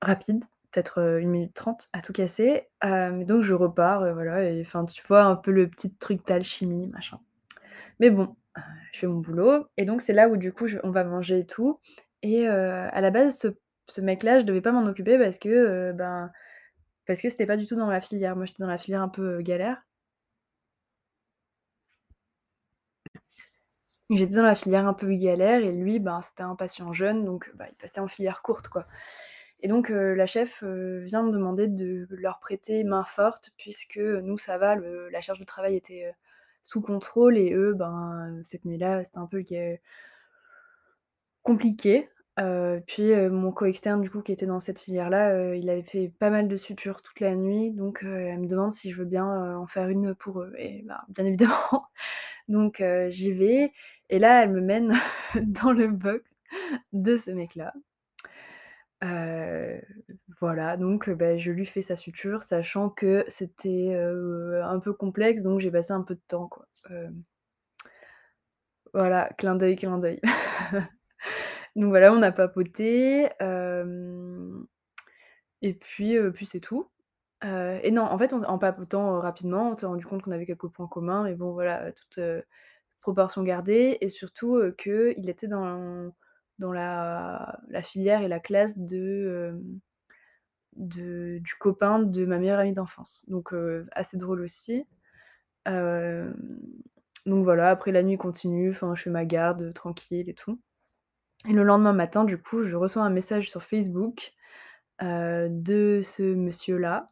Rapide, 0.02 0.46
peut-être, 0.76 1.02
1 1.02 1.30
minute 1.30 1.54
30 1.56 1.90
à 1.94 2.02
tout 2.02 2.14
casser, 2.14 2.68
et 2.86 3.26
donc 3.26 3.44
je 3.44 3.54
repars, 3.56 4.04
heu, 4.04 4.14
voilà 4.14 4.44
et 4.46 4.62
enfin, 4.62 4.86
tu 4.86 5.04
vois 5.08 5.24
un 5.26 5.38
peu 5.38 5.52
le 5.52 5.70
petit 5.70 5.94
truc 5.96 6.28
d'alchimie, 6.28 6.88
machin. 6.90 7.20
Mais 8.02 8.12
bon, 8.12 8.36
je 8.94 9.00
fais 9.00 9.08
mon 9.08 9.20
boulot 9.20 9.68
et 9.78 9.86
donc 9.86 10.02
c'est 10.04 10.14
là 10.14 10.30
où 10.30 10.38
du 10.38 10.54
coup, 10.54 10.68
on 10.84 10.92
va 10.92 11.04
manger 11.06 11.40
et 11.40 11.48
tout 11.48 11.80
et 12.24 12.48
à 12.50 13.02
la 13.02 13.12
base, 13.12 13.54
ce 13.90 14.02
mec-là, 14.02 14.40
je 14.40 14.46
devais 14.46 14.62
pas 14.62 14.72
m'en 14.74 14.86
occuper 14.88 15.18
parce 15.20 15.40
que, 15.40 15.94
ben, 15.94 16.32
parce 17.08 17.22
que 17.22 17.30
c'était 17.32 17.48
pas 17.48 17.58
du 17.58 17.68
tout 17.68 17.76
dans 17.78 17.90
la 17.90 18.02
filière. 18.02 18.36
Moi, 18.38 18.46
j'étais 18.46 18.64
dans 18.64 18.70
la 18.70 18.78
filière 18.80 19.02
un 19.04 19.10
peu, 19.10 19.42
galère. 19.44 19.84
J'étais 24.12 24.36
dans 24.36 24.44
la 24.44 24.56
filière 24.56 24.88
un 24.88 24.94
peu 24.94 25.12
galère 25.16 25.64
et 25.64 25.72
lui, 25.72 26.00
ben, 26.00 26.22
c'était 26.22 26.44
un 26.44 26.56
patient 26.56 26.94
jeune 26.94 27.26
donc 27.26 27.52
bah, 27.56 27.66
il 27.72 27.76
passait 27.76 28.00
en 28.00 28.08
filière 28.08 28.42
courte, 28.44 28.68
quoi 28.68 28.86
et 29.66 29.68
donc 29.68 29.90
heu, 29.92 30.14
la 30.14 30.28
chef, 30.28 30.64
heu, 30.64 31.00
vient 31.06 31.24
me 31.24 31.32
demander 31.32 31.68
de 31.68 32.08
leur 32.12 32.40
prêter 32.40 32.84
main 32.84 33.04
forte 33.04 33.52
puisque, 33.58 33.98
nous, 33.98 34.38
ça 34.38 34.60
va, 34.60 34.76
la 34.76 35.22
charge 35.22 35.40
de 35.40 35.44
travail 35.46 35.76
était, 35.76 36.06
heu, 36.10 36.14
sous 36.64 36.82
contrôle 36.82 37.36
et 37.38 37.52
eux, 37.54 37.74
ben, 37.74 38.40
cette 38.44 38.66
nuit-là, 38.66 39.04
c'était 39.04 39.18
un 39.20 39.28
peu 39.28 39.44
compliqué, 41.44 42.10
puis, 42.88 43.14
mon 43.32 43.52
co-externe, 43.52 44.02
du 44.02 44.10
coup, 44.10 44.22
qui 44.22 44.32
était 44.32 44.46
dans 44.48 44.60
cette 44.60 44.80
filière-là, 44.80 45.54
il 45.56 45.70
avait 45.70 45.84
fait 45.84 46.12
pas 46.20 46.30
mal 46.30 46.48
de 46.48 46.58
sutures 46.58 47.02
toute 47.02 47.20
la 47.22 47.36
nuit 47.36 47.72
donc 47.72 48.00
elle 48.04 48.40
me 48.42 48.48
demande 48.48 48.72
si 48.72 48.92
je 48.92 48.98
veux 48.98 49.06
bien, 49.06 49.56
en 49.58 49.68
faire 49.68 49.90
une 49.90 50.16
pour 50.16 50.42
eux. 50.42 50.54
Et 50.58 50.84
bah, 50.88 51.04
bien 51.10 51.26
évidemment 51.26 51.86
donc 52.50 52.84
j'y 53.10 53.32
vais. 53.34 53.72
Et 54.10 54.20
là, 54.20 54.44
elle 54.44 54.52
me 54.52 54.62
mène 54.62 54.94
dans 55.42 55.72
le 55.74 55.88
box 55.90 56.36
de 56.94 57.18
ce 57.18 57.32
mec-là 57.32 57.74
voilà, 60.40 60.78
donc 60.78 61.08
heu, 61.10 61.16
bah, 61.16 61.38
je 61.38 61.52
lui 61.52 61.66
fais 61.66 61.82
sa 61.82 61.96
suture, 61.96 62.44
sachant 62.44 62.90
que 62.90 63.26
c'était, 63.28 63.96
un 64.64 64.80
peu 64.80 64.94
complexe 64.94 65.44
donc 65.44 65.60
j'ai 65.60 65.72
passé 65.72 65.94
un 65.94 66.02
peu 66.02 66.16
de 66.16 66.22
temps, 66.28 66.48
quoi, 66.48 66.68
Voilà, 68.94 69.30
clin 69.38 69.56
d'œil, 69.56 69.76
clin 69.76 69.98
d'œil. 69.98 70.20
Donc 71.76 71.90
voilà, 71.90 72.14
on 72.14 72.22
a 72.22 72.32
papoté, 72.32 73.28
et 75.62 75.74
puis, 75.74 76.18
puis 76.34 76.46
c'est 76.46 76.60
tout. 76.60 76.90
Et 77.44 77.92
non, 77.92 78.04
en 78.04 78.18
fait, 78.18 78.34
en 78.34 78.58
papotant, 78.58 79.20
rapidement, 79.20 79.72
on 79.72 79.78
s'est 79.78 79.86
rendu 79.86 80.06
compte 80.06 80.24
qu'on 80.24 80.32
avait 80.32 80.46
quelques 80.48 80.68
points 80.70 80.88
communs, 80.88 81.24
mais 81.24 81.36
bon 81.36 81.54
voilà, 81.54 81.92
toute 81.92 82.20
proportion 83.02 83.44
gardée 83.44 83.98
et 84.02 84.10
surtout, 84.10 84.58
heu, 84.58 84.72
qu'il 84.72 85.30
était 85.30 85.48
dans 85.48 86.12
dans 86.60 86.72
la 86.72 87.82
filière 87.82 88.22
et 88.22 88.28
la 88.28 88.40
classe 88.40 88.78
de, 88.78 89.60
du 90.74 91.56
copain 91.60 92.00
de 92.00 92.26
ma 92.26 92.40
meilleure 92.40 92.60
amie 92.60 92.74
d'enfance. 92.74 93.26
Donc 93.28 93.54
assez 93.92 94.18
drôle 94.18 94.42
aussi. 94.42 94.86
Donc 95.66 97.44
voilà, 97.44 97.70
après 97.70 97.92
la 97.92 98.04
nuit 98.04 98.18
continue, 98.18 98.72
je 98.74 98.94
fais 98.96 99.10
ma 99.10 99.26
garde, 99.26 99.74
tranquille 99.74 100.30
et 100.30 100.36
tout 100.36 100.60
et 101.48 101.54
le 101.54 101.64
lendemain 101.64 101.94
matin, 101.94 102.24
du 102.24 102.38
coup, 102.40 102.64
je 102.64 102.76
reçois 102.76 103.04
un 103.04 103.10
message 103.10 103.50
sur 103.50 103.62
Facebook, 103.64 104.34
de 105.02 106.02
ce 106.04 106.24
monsieur-là, 106.34 107.08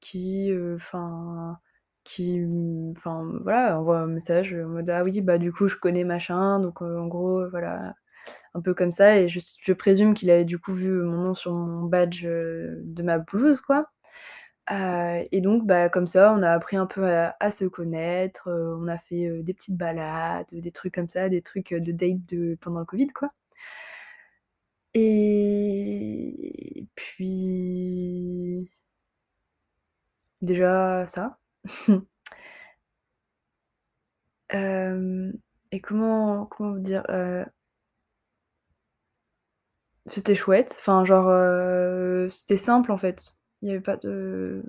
qui, 0.00 0.52
enfin 0.74 1.58
qui, 2.04 2.40
enfin 2.96 3.28
voilà, 3.42 3.78
envoie 3.80 4.00
un 4.00 4.06
message, 4.08 4.54
en 4.54 4.68
mode: 4.68 4.90
«Ah 4.90 5.02
oui, 5.04 5.20
bah, 5.22 5.38
du 5.38 5.52
coup, 5.52 5.68
je 5.68 5.76
connais 5.76 6.04
machin», 6.04 6.60
donc 6.60 6.82
heu, 6.82 6.98
en 7.00 7.06
gros, 7.08 7.48
voilà, 7.50 7.94
un 8.54 8.60
peu 8.62 8.74
comme 8.74 8.92
ça 8.92 9.18
et 9.20 9.28
je 9.28 9.40
je 9.62 9.72
présume 9.74 10.14
qu'il 10.14 10.30
avait 10.30 10.44
du 10.46 10.58
coup 10.58 10.74
vu 10.74 10.90
mon 10.92 11.18
nom 11.24 11.34
sur 11.34 11.52
mon 11.54 11.84
badge, 11.84 12.26
heu, 12.26 12.80
de 12.84 13.02
ma 13.04 13.18
blouse 13.18 13.60
quoi. 13.62 13.88
Heu 14.72 15.26
et 15.32 15.40
donc 15.42 15.66
bah, 15.66 15.88
comme 15.90 16.06
ça, 16.08 16.34
on 16.38 16.42
a 16.42 16.50
appris 16.52 16.76
un 16.78 16.86
peu 16.86 17.06
à 17.08 17.36
à 17.40 17.50
se 17.52 17.64
connaître, 17.66 18.50
on 18.80 18.88
a 18.88 18.98
fait, 18.98 19.42
des 19.44 19.54
petites 19.54 19.76
balades, 19.78 20.46
des 20.52 20.72
trucs 20.72 20.94
comme 20.94 21.08
ça, 21.10 21.28
des 21.30 21.42
trucs, 21.42 21.74
de 21.74 21.92
date 21.92 22.26
de 22.28 22.56
pendant 22.62 22.80
le 22.80 22.86
covid 22.86 23.08
quoi. 23.08 23.30
Et 24.96 26.86
puis 26.94 28.70
déjà 30.42 31.06
ça. 31.06 31.38
Hem 34.48 35.34
et 35.70 35.80
comment 35.82 36.46
comment 36.46 36.72
vous 36.72 36.78
dire? 36.80 37.04
Heu 37.10 37.44
C'était 40.06 40.34
chouette, 40.34 40.76
enfin 40.78 41.04
genre, 41.04 41.28
heu, 41.30 42.28
c'était 42.30 42.56
simple 42.56 42.90
en 42.92 42.96
fait. 42.98 43.36
Il 43.62 43.68
y 43.68 43.70
avait 43.70 43.80
pas 43.80 43.96
de 43.96 44.62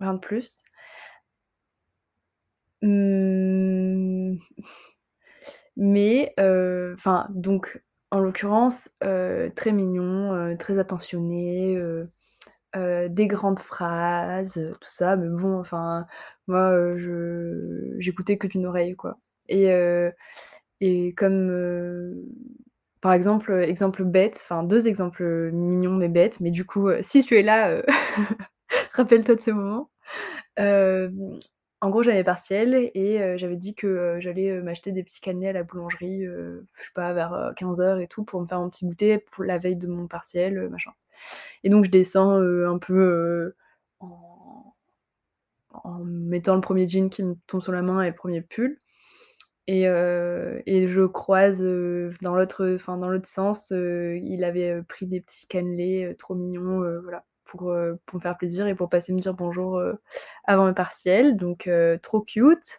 rien 0.00 0.14
de 0.14 0.20
plus. 0.20 0.62
Mmh, 2.82 4.38
mais 5.76 6.34
enfin 6.94 7.26
donc 7.30 7.82
en 8.10 8.20
l'occurrence, 8.20 8.90
très 9.00 9.72
mignon, 9.72 10.54
très 10.58 10.78
attentionné, 10.78 11.78
heu, 12.76 13.08
des 13.10 13.26
grandes 13.28 13.58
phrases, 13.60 14.56
heu, 14.58 14.72
tout 14.80 14.88
ça, 14.90 15.16
mais 15.16 15.28
bon 15.28 15.58
enfin 15.60 16.06
moi, 16.48 16.72
heu, 16.74 16.98
je 16.98 17.94
j'écoutais 18.00 18.38
que 18.38 18.46
d'une 18.48 18.66
oreille 18.66 18.96
quoi 18.96 19.18
et 20.80 21.14
comme, 21.14 22.14
par 23.00 23.12
exemple, 23.12 23.52
exemple 23.52 24.04
bête, 24.04 24.38
enfin 24.42 24.62
2 24.64 24.88
exemples, 24.88 25.50
mignons 25.52 25.94
mais 25.96 26.08
bêtes, 26.08 26.40
mais 26.40 26.50
du 26.50 26.64
coup, 26.64 26.90
si 27.02 27.22
tu 27.24 27.38
es 27.38 27.42
là, 27.42 27.82
rappelle-toi 28.94 29.36
de 29.36 29.40
ce 29.40 29.50
moment. 29.52 29.90
En 31.80 31.90
gros, 31.90 32.02
j'avais 32.02 32.24
partiels 32.24 32.90
et 32.94 33.38
j'avais 33.38 33.56
dit 33.56 33.74
que, 33.74 34.16
j'allais, 34.20 34.60
m'acheter 34.62 34.92
des 34.92 35.02
petits 35.04 35.20
cannelés 35.20 35.48
à 35.48 35.52
la 35.52 35.64
boulangerie, 35.64 36.24
je 36.26 36.60
sais 36.84 36.90
pas 36.94 37.12
vers, 37.14 37.34
heu, 37.34 37.52
15:00 37.56 38.00
et 38.00 38.08
tout 38.08 38.24
pour 38.24 38.40
me 38.40 38.46
faire 38.46 38.58
un 38.60 38.70
petit 38.70 38.86
goûter 38.86 39.18
pour 39.18 39.44
la 39.44 39.58
veille 39.58 39.76
de 39.76 39.88
mon 39.88 40.06
partiel, 40.08 40.68
machin 40.70 40.92
et 41.64 41.70
donc 41.70 41.84
je 41.86 41.90
descends, 41.90 42.38
heu, 42.40 42.66
un 42.68 42.78
peu, 42.78 42.94
heu, 43.00 43.56
en 45.84 46.04
mettant 46.04 46.54
le 46.56 46.60
1er 46.62 46.88
jean 46.88 47.10
qui 47.10 47.22
me 47.24 47.34
tombe 47.48 47.62
sur 47.62 47.72
la 47.72 47.82
main 47.82 48.02
et 48.02 48.08
le 48.10 48.14
1er 48.16 48.42
pull. 48.42 48.78
Et 49.68 49.88
heu 49.88 50.62
et 50.66 50.88
je 50.88 51.02
croise, 51.06 51.62
dans 52.22 52.34
l'autre, 52.36 52.78
dans 52.88 53.08
l'autre 53.10 53.28
sens, 53.28 53.70
il 53.72 54.44
avait, 54.44 54.82
pris 54.84 55.06
des 55.06 55.20
petits 55.22 55.46
cannelés, 55.48 56.14
trop 56.18 56.34
mignons, 56.36 56.80
voilà, 57.02 57.24
pour, 57.44 57.72
pour 58.06 58.16
me 58.18 58.20
faire 58.22 58.36
plaisir 58.38 58.66
et 58.68 58.74
pour 58.76 58.88
passer 58.90 59.12
me 59.14 59.20
dire 59.20 59.34
bonjour, 59.34 59.80
avant 60.44 60.66
mes 60.68 60.74
partiels, 60.74 61.36
donc 61.36 61.68
trop 62.02 62.20
cute. 62.22 62.78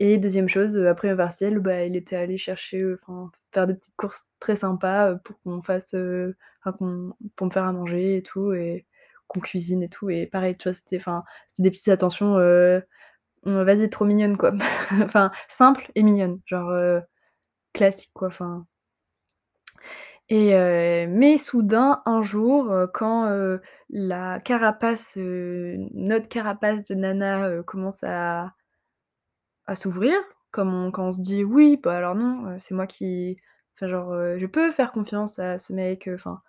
Et 0.00 0.18
2e 0.18 0.48
chose, 0.50 0.76
après 0.84 1.08
mes 1.10 1.16
partiels, 1.16 1.58
bah, 1.60 1.84
il 1.84 1.96
était 1.96 2.16
allé 2.16 2.36
chercher, 2.38 2.92
enfin 2.94 3.30
faire 3.54 3.66
des 3.68 3.74
petites 3.74 3.94
courses 3.96 4.26
très 4.40 4.56
sympas, 4.56 5.14
pour 5.16 5.40
qu'on 5.42 5.62
fasse, 5.62 5.94
pour 7.36 7.46
me 7.46 7.52
faire 7.52 7.64
à 7.64 7.72
manger 7.72 8.16
et 8.18 8.22
tout 8.22 8.52
et 8.52 8.86
qu'on 9.28 9.40
cuisine 9.40 9.82
et 9.82 9.88
tout 9.88 10.10
et 10.10 10.26
pareil, 10.26 10.56
tu 10.56 10.68
vois, 10.68 10.74
c'était 10.74 10.96
enfin, 10.98 11.24
c'était 11.48 11.64
des 11.64 11.70
petites 11.70 11.88
attentions, 11.88 12.38
heu, 12.38 12.82
mmh, 13.48 13.62
vas-y 13.64 13.90
trop 13.90 14.04
mignonnes 14.06 14.36
quoi. 14.38 14.52
Enfin 15.04 15.32
simples 15.48 15.90
et 15.96 16.02
mignonnes, 16.04 16.40
genre, 16.46 16.70
heu, 16.72 17.02
classique 17.74 18.12
quoi, 18.14 18.28
enfin 18.28 18.66
et 20.28 21.06
mais 21.08 21.38
soudain, 21.38 22.02
un 22.06 22.22
jour, 22.22 22.72
quand, 22.94 23.26
la 23.90 24.40
carapace, 24.40 25.16
notre 25.16 26.28
carapace 26.28 26.86
de 26.88 26.94
nana, 26.94 27.62
commence 27.66 28.02
à 28.04 28.52
s'ouvrir, 29.76 30.14
comme 30.50 30.90
quand 30.92 31.08
on 31.08 31.12
se 31.12 31.20
dit: 31.20 31.44
«Oui, 31.44 31.78
bah, 31.82 31.96
alors 31.96 32.14
non, 32.14 32.56
c'est 32.60 32.74
moi 32.74 32.86
qui 32.86 33.38
enfin 33.76 33.88
genre, 33.88 34.12
je 34.38 34.46
peux 34.46 34.70
faire 34.70 34.92
confiance 34.92 35.38
à 35.38 35.58
ce 35.58 35.72
mec», 35.72 36.08
enfin, 36.12 36.40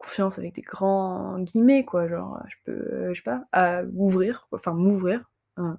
confiance 0.00 0.38
avec 0.40 0.54
des 0.54 0.62
grands 0.62 1.40
guillemets 1.40 1.84
quoi, 1.86 2.08
genre, 2.08 2.40
je 2.48 2.56
peux, 2.64 2.72
heu, 2.72 3.10
je 3.14 3.18
sais 3.18 3.24
pas, 3.24 3.44
à 3.52 3.84
ouvrir, 3.94 4.48
enfin 4.52 4.74
m'ouvrir, 4.74 5.30
hein 5.58 5.78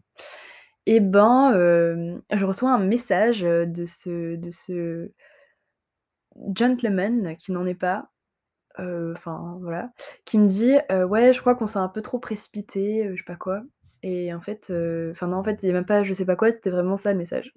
et 0.87 0.99
ben, 1.01 1.53
hem, 1.55 2.21
je 2.33 2.45
reçois 2.45 2.71
un 2.71 2.79
message, 2.79 3.43
heu, 3.45 3.67
de 3.67 3.85
ce 3.85 4.35
de 4.37 4.49
ce 4.51 5.11
gentleman 6.55 7.35
qui 7.37 7.51
n'en 7.51 7.65
est 7.65 7.75
pas, 7.75 8.09
enfin 8.79 9.57
voilà, 9.61 9.91
qui 10.25 10.37
me 10.39 10.47
dit: 10.47 10.75
«Heu, 10.91 11.05
ouais, 11.05 11.33
je 11.33 11.41
crois 11.41 11.55
qu'on 11.55 11.67
s'est 11.67 11.79
un 11.79 11.89
peu 11.89 12.01
trop 12.01 12.19
précipité», 12.19 13.09
je 13.11 13.17
sais 13.17 13.25
pas 13.25 13.35
quoi 13.37 13.63
et 14.03 14.33
en 14.33 14.41
fait, 14.41 14.71
enfin 15.11 15.27
non, 15.27 15.37
en 15.37 15.43
fait, 15.43 15.63
il 15.63 15.67
y 15.67 15.69
a 15.71 15.73
même 15.73 15.85
pas 15.85 16.03
je 16.03 16.13
sais 16.13 16.25
pas 16.25 16.35
quoi, 16.37 16.51
c'était 16.51 16.71
vraiment 16.71 16.97
ça 16.97 17.11
le 17.13 17.19
message. 17.19 17.53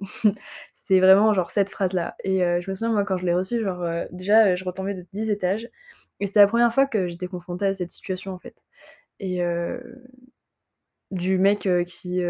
C'est 0.86 1.00
vraiment 1.00 1.32
genre 1.32 1.50
cette 1.50 1.70
phrase-là. 1.70 2.14
Et 2.24 2.42
heu, 2.44 2.60
je 2.60 2.68
me 2.70 2.74
souviens 2.74 2.92
moi 2.92 3.04
quand 3.06 3.16
je 3.16 3.24
l'ai 3.24 3.32
reçu 3.32 3.62
genre, 3.62 3.82
heu, 3.84 4.06
déjà, 4.12 4.50
heu, 4.52 4.56
je 4.56 4.64
retombais 4.66 4.92
de 4.92 5.06
10 5.14 5.30
étages. 5.30 5.66
Et 6.20 6.26
c'était 6.26 6.40
la 6.40 6.46
1re 6.46 6.74
fois 6.74 6.84
que 6.86 7.08
j'étais 7.08 7.26
confrontée 7.26 7.64
à 7.66 7.72
cette 7.74 7.90
situation 7.90 8.32
en 8.34 8.38
fait. 8.38 8.54
Et 9.20 9.42
du 11.10 11.38
mec, 11.38 11.60
qui, 11.86 12.20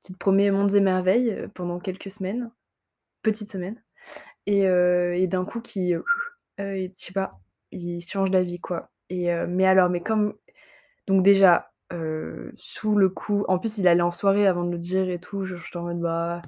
qui 0.00 0.12
te 0.12 0.18
promet 0.18 0.50
monts 0.50 0.68
et 0.68 0.80
merveilles, 0.80 1.48
pendant 1.54 1.78
quelques 1.80 2.10
semaines, 2.10 2.50
petites 3.22 3.50
semaines. 3.52 3.82
Et 4.46 4.62
et 4.64 5.28
d'un 5.28 5.44
coup 5.46 5.60
qui, 5.62 5.94
je 6.58 6.90
sais 6.94 7.12
pas, 7.14 7.40
il 7.72 8.00
change 8.02 8.30
d'avis 8.32 8.60
quoi. 8.60 8.90
Et 9.10 9.28
mais 9.48 9.66
alors, 9.66 9.90
mais 9.90 10.02
comme 10.02 10.34
donc 11.08 11.22
déjà, 11.24 11.72
sous 12.56 12.96
le 12.96 13.10
coup 13.10 13.44
en 13.48 13.58
plus 13.60 13.78
il 13.78 13.88
allait 13.88 14.02
en 14.02 14.12
soirée 14.12 14.46
avant 14.48 14.64
de 14.64 14.72
le 14.72 14.78
dire 14.78 15.08
et 15.10 15.20
tout, 15.20 15.46
j'étais 15.46 15.78
en 15.78 15.84
mode: 15.84 16.00
«Bah, 16.00 16.42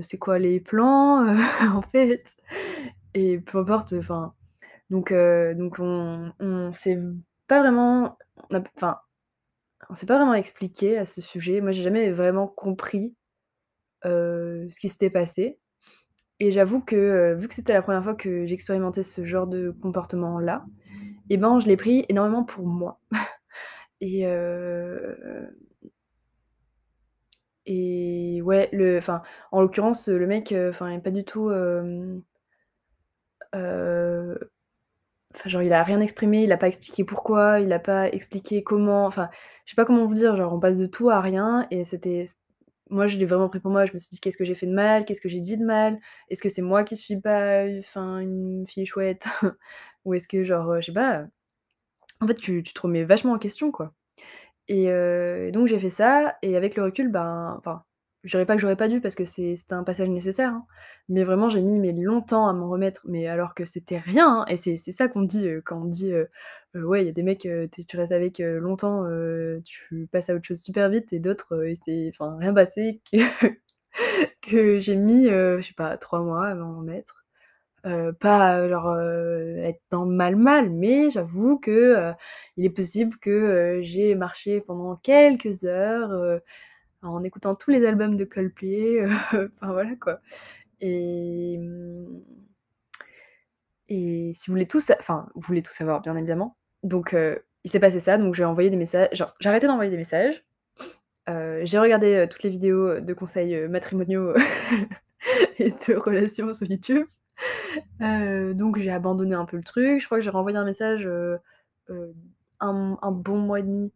c'est 0.00 0.18
quoi 0.18 0.38
les 0.38 0.60
plans, 0.60 1.26
en 1.76 1.82
fait?» 1.82 2.36
et 3.14 3.38
peu 3.40 3.58
importe, 3.58 3.94
enfin 3.94 4.34
donc 4.90 5.12
donc 5.12 5.78
on 5.78 6.32
on 6.40 6.72
s'est 6.72 6.98
pas 7.48 7.60
vraiment 7.60 8.18
enfin, 8.76 8.98
on 9.90 9.94
s'est 9.94 10.06
pas 10.06 10.16
vraiment 10.16 10.34
expliqué 10.34 10.98
à 10.98 11.04
ce 11.04 11.20
sujet. 11.20 11.60
Moi, 11.60 11.72
j'ai 11.72 11.82
jamais 11.82 12.10
vraiment 12.10 12.46
compris, 12.46 13.16
ce 14.04 14.78
qui 14.80 14.88
s'était 14.88 15.10
passé 15.10 15.58
et 16.40 16.50
j'avoue 16.50 16.80
que, 16.80 17.34
vu 17.38 17.48
que 17.48 17.54
c'était 17.54 17.72
la 17.72 17.82
1re 17.82 18.02
fois 18.02 18.14
que 18.14 18.46
j'expérimentais 18.46 19.02
ce 19.04 19.24
genre 19.24 19.46
de 19.46 19.70
comportement-là 19.82 20.66
et 21.30 21.36
ben, 21.36 21.60
je 21.60 21.68
l'ai 21.68 21.76
pris 21.76 22.04
énormément 22.08 22.44
pour 22.44 22.66
moi 22.66 23.00
et 24.00 24.26
et 27.66 28.40
ouais, 28.42 28.70
en 29.52 29.60
l'occurrence, 29.60 30.08
le 30.08 30.26
mec, 30.26 30.52
heu, 30.52 30.68
enfin, 30.70 30.90
il 30.92 31.00
pas 31.02 31.10
du 31.10 31.24
tout, 31.24 31.50
genre, 35.46 35.62
il 35.62 35.72
a 35.72 35.82
rien 35.82 36.00
exprimé, 36.00 36.42
il 36.44 36.52
a 36.52 36.56
pas 36.58 36.68
expliqué 36.68 37.04
pourquoi, 37.04 37.60
il 37.60 37.72
a 37.72 37.78
pas 37.78 38.08
expliqué 38.08 38.62
comment, 38.62 39.06
enfin, 39.06 39.28
je 39.64 39.70
sais 39.72 39.76
pas 39.76 39.84
comment 39.84 40.04
vous 40.06 40.14
dire, 40.14 40.36
genre, 40.36 40.52
on 40.52 40.60
passe 40.60 40.76
de 40.76 40.86
tout 40.86 41.10
à 41.10 41.20
rien 41.20 41.66
et 41.70 41.84
c'était 41.84 42.26
moi, 42.90 43.06
je 43.06 43.16
l'ai 43.18 43.24
vraiment 43.26 43.48
pris 43.48 43.60
pour 43.60 43.70
moi. 43.70 43.86
Je 43.86 43.94
me 43.94 43.98
suis 43.98 44.10
dit: 44.10 44.20
«Qu'est-ce 44.20 44.36
que 44.36 44.44
j'ai 44.44 44.54
fait 44.54 44.66
de 44.66 44.74
mal? 44.74 45.04
Qu'est-ce 45.06 45.22
que 45.22 45.28
j'ai 45.30 45.40
dit 45.40 45.56
de 45.56 45.64
mal? 45.64 45.98
Est-ce 46.28 46.42
que 46.42 46.50
c'est 46.50 46.60
moi 46.62 46.84
qui 46.84 46.96
suis 46.96 47.18
pas, 47.20 47.64
une 48.20 48.66
fille 48.68 48.84
chouette? 48.86 49.26
Ou 50.04 50.14
est-ce 50.14 50.28
que 50.28 50.44
genre, 50.44 50.76
je 50.80 50.86
sais 50.86 50.92
pas, 50.92 51.20
heu» 51.22 51.28
en 52.22 52.26
fait, 52.28 52.34
tu 52.36 52.62
tu 52.64 52.72
te 52.74 52.80
remets 52.82 53.04
vachement 53.04 53.32
en 53.34 53.38
question, 53.38 53.72
quoi 53.72 53.94
et 54.68 55.50
donc 55.52 55.66
j'ai 55.68 55.78
fait 55.78 55.90
ça 55.90 56.36
et 56.42 56.56
avec 56.56 56.76
le 56.76 56.84
recul, 56.84 57.08
ben, 57.10 57.54
enfin 57.58 57.84
je 58.24 58.30
dirais 58.30 58.46
pas 58.46 58.54
que 58.54 58.60
j'aurais 58.62 58.76
pas 58.76 58.88
dû 58.88 59.00
parce 59.00 59.16
que 59.16 59.24
c'est 59.24 59.56
c'était 59.56 59.74
un 59.74 59.84
passage 59.84 60.08
nécessaire, 60.08 60.50
hein, 60.52 60.66
mais 61.08 61.24
vraiment 61.24 61.48
j'ai 61.48 61.62
mis, 61.62 61.78
mais 61.80 61.92
longtemps 61.92 62.46
à 62.48 62.52
m'en 62.52 62.68
remettre, 62.68 63.00
mais 63.06 63.26
alors 63.26 63.54
que 63.54 63.64
c'était 63.64 63.98
rien, 63.98 64.42
hein 64.42 64.44
et 64.48 64.56
c'est 64.56 64.76
ça 64.92 65.08
qu'on 65.08 65.22
dit, 65.22 65.48
quand 65.64 65.82
on 65.82 65.84
dit, 65.86 66.12
«Ouais, 66.74 67.02
il 67.02 67.06
y 67.06 67.08
a 67.10 67.12
des 67.12 67.22
mecs, 67.22 67.40
tu 67.88 67.96
restes 67.96 68.12
avec, 68.12 68.38
longtemps, 68.38 69.04
tu 69.64 70.08
passes 70.12 70.30
à 70.30 70.34
autre 70.36 70.46
chose 70.46 70.62
super 70.62 70.88
vite» 70.90 71.12
et 71.12 71.18
d'autres, 71.20 71.56
rien 72.38 72.54
passé, 72.54 73.00
que 73.12 73.18
que 74.42 74.80
j'ai 74.80 74.96
mis, 74.96 75.28
heu, 75.28 75.58
je 75.62 75.68
sais 75.68 75.74
pas 75.74 75.96
3 75.96 76.20
mois 76.22 76.46
à 76.48 76.54
m'en 76.54 76.78
remettre. 76.78 77.21
Heu, 77.84 78.12
pas, 78.12 78.60
heu, 78.60 78.68
genre, 78.68 78.88
heu, 78.94 79.56
être 79.64 79.80
dans 79.90 80.06
mal, 80.06 80.36
mal, 80.36 80.70
mais 80.70 81.10
j'avoue 81.10 81.58
que, 81.58 82.12
il 82.56 82.64
est 82.64 82.70
possible 82.70 83.16
que, 83.18 83.80
j'ai 83.82 84.14
marché 84.14 84.60
pendant 84.60 84.94
quelques 84.96 85.64
heures, 85.64 86.12
heu, 86.12 86.40
en 87.02 87.22
écoutant 87.24 87.54
tous 87.56 87.70
les 87.72 87.86
albums 87.86 88.16
de 88.16 88.24
Coldplay, 88.24 89.04
enfin 89.54 89.72
voilà 89.72 89.96
quoi. 90.00 90.20
Et 90.80 91.58
mmh 91.58 92.20
et 93.88 94.32
si 94.34 94.46
vous 94.48 94.54
voulez 94.54 94.66
tout 94.66 94.80
enfin, 94.98 95.26
vous 95.34 95.40
voulez 95.42 95.62
tout 95.62 95.72
savoir 95.72 96.00
bien 96.00 96.16
évidemment, 96.16 96.56
donc 96.82 97.14
il 97.64 97.70
s'est 97.70 97.80
passé 97.80 98.00
ça, 98.00 98.18
donc 98.18 98.34
j'ai 98.34 98.44
envoyé 98.44 98.70
des 98.70 98.76
messages 98.76 99.08
genre 99.12 99.34
j'ai 99.40 99.48
arrêté 99.48 99.66
d'envoyer 99.66 99.90
des 99.90 99.96
messages, 99.96 100.44
j'ai 101.28 101.78
regardé, 101.78 102.26
toutes 102.30 102.42
les 102.44 102.50
vidéos, 102.50 103.00
de 103.00 103.14
conseils, 103.14 103.68
matrimoniaux 103.68 104.34
et 105.58 105.70
de 105.70 105.96
relations 105.96 106.52
sur 106.54 106.68
YouTube, 106.70 107.06
heu, 108.02 108.54
donc 108.54 108.78
j'ai 108.78 108.90
abandonné 108.90 109.34
un 109.34 109.44
peu 109.44 109.56
le 109.56 109.62
truc. 109.64 110.00
Je 110.00 110.06
crois 110.06 110.18
que 110.18 110.24
j'ai 110.24 110.30
renvoyé 110.30 110.56
un 110.58 110.64
message, 110.64 111.06
heu 111.06 111.38
heu, 111.90 112.14
un 112.60 113.12
bon 113.12 113.38
mois 113.38 113.60
et 113.60 113.62
demi 113.62 113.92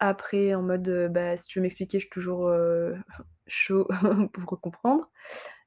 après 0.00 0.54
en 0.54 0.62
mode, 0.62 1.08
«Bah, 1.12 1.36
si 1.36 1.46
tu 1.48 1.58
veux 1.58 1.62
m'expliquer, 1.64 1.98
je 1.98 2.04
suis 2.04 2.10
toujours, 2.10 2.52
chaud 3.48 3.88
pour 4.32 4.60
comprendre» 4.60 5.10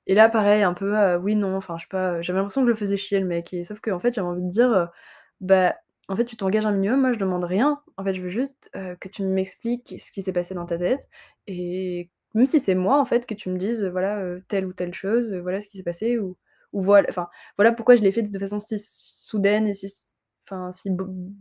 et 0.08 0.16
là 0.16 0.30
pareil 0.30 0.64
un 0.64 0.74
peu, 0.74 0.96
oui, 1.18 1.36
non, 1.36 1.56
enfin 1.58 1.78
je 1.78 1.88
pas, 1.88 2.22
j'avais 2.22 2.40
l'impression 2.40 2.62
que 2.62 2.68
je 2.68 2.72
le 2.72 2.78
faisais 2.78 2.98
chier 2.98 3.20
le 3.20 3.28
mec. 3.28 3.56
Sauf 3.66 3.80
qu'en 3.82 4.00
fait 4.00 4.14
j'avais 4.16 4.28
envie 4.28 4.44
de 4.44 4.50
dire, 4.50 4.90
«Bah, 5.42 5.76
en 6.10 6.16
fait 6.16 6.26
tu 6.26 6.38
t'engages 6.38 6.66
un 6.66 6.72
minimum, 6.74 7.02
moi 7.02 7.14
je 7.14 7.20
demande 7.20 7.44
rien, 7.46 7.82
en 7.98 8.04
fait 8.06 8.14
je 8.16 8.22
veux 8.22 8.30
juste, 8.30 8.72
que 9.02 9.10
tu 9.10 9.24
m'expliques 9.24 9.96
ce 10.00 10.12
qui 10.12 10.22
s'est 10.24 10.34
passé 10.34 10.56
dans 10.56 10.66
ta 10.68 10.78
tête. 10.80 11.10
Et 11.48 12.10
même 12.36 12.46
si 12.48 12.60
c'est 12.60 12.76
moi 12.76 13.00
en 13.00 13.06
fait 13.06 13.26
que 13.28 13.34
tu 13.36 13.50
me 13.52 13.58
dises, 13.58 13.86
voilà, 13.86 14.24
telle 14.50 14.66
ou 14.66 14.74
telle 14.74 14.94
chose, 14.94 15.34
voilà 15.36 15.62
ce 15.62 15.68
qui 15.68 15.78
s'est 15.78 15.84
passé 15.84 16.20
voilà 16.74 17.72
pourquoi 17.74 17.96
je 17.96 18.02
l'ai 18.02 18.12
fait 18.12 18.24
de 18.24 18.40
façon 18.40 18.60
si 18.60 18.78
soudaine 18.80 19.68
et 19.68 19.74
si 19.74 19.88
enfin 20.44 20.72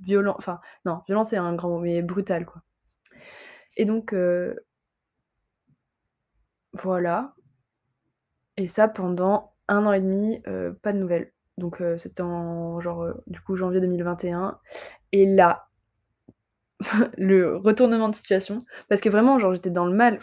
violent 0.05 0.35
enfin 0.39 0.61
non 0.85 1.01
violent 1.07 1.25
c'est 1.25 1.37
un 1.37 1.55
grand 1.55 1.69
mot, 1.71 1.81
mais 1.81 2.03
brutal 2.03 2.47
quoi» 2.47 2.63
et 3.77 3.85
donc 3.85 4.13
heu 4.13 4.57
voilà. 6.73 7.35
Et 8.57 8.67
ça 8.67 8.89
pendant 8.89 9.53
1 9.69 9.87
an 9.87 9.93
et 9.93 10.01
demi, 10.01 10.43
heu, 10.47 10.79
pas 10.83 10.93
de 10.93 10.99
nouvelles, 10.99 11.33
donc 11.59 11.81
heu, 11.81 11.97
c'était 11.97 12.23
en 12.23 12.81
genre, 12.81 13.07
du 13.27 13.41
coup 13.41 13.57
janvier 13.57 13.81
2021 13.81 14.59
et 15.13 15.27
là 15.27 15.69
le 17.19 17.57
retournement 17.57 18.09
de 18.09 18.15
situation. 18.15 18.63
Parce 18.89 19.01
que 19.01 19.09
vraiment 19.09 19.39
genre 19.39 19.55
j'étais 19.55 19.71
dans 19.71 19.87
le 19.87 19.95
mal, 19.95 20.17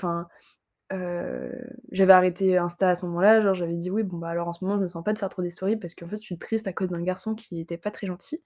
heu, 0.94 1.52
j'avais 1.92 2.14
arrêté 2.14 2.58
Insta 2.58 2.90
à 2.90 2.96
ce 2.96 3.06
moment-là, 3.08 3.42
genre 3.42 3.54
j'avais 3.56 3.78
dit: 3.78 3.92
«Oui, 3.92 4.04
bon, 4.04 4.18
bah, 4.18 4.30
alors 4.30 4.48
en 4.48 4.54
ce 4.54 4.64
moment 4.64 4.78
je 4.78 4.84
me 4.84 4.88
sens 4.88 5.04
pas 5.04 5.14
de 5.14 5.20
faire 5.20 5.30
trop 5.30 5.42
des 5.44 5.50
stories 5.52 5.78
parce 5.78 5.96
qu'en 5.96 6.08
fait 6.08 6.18
je 6.18 6.22
suis 6.24 6.38
triste 6.38 6.68
à 6.68 6.74
cause 6.74 6.90
d'un 6.90 7.02
garçon 7.04 7.36
qui 7.36 7.60
était 7.62 7.78
pas 7.78 7.92
très 7.92 8.08
gentil» 8.08 8.44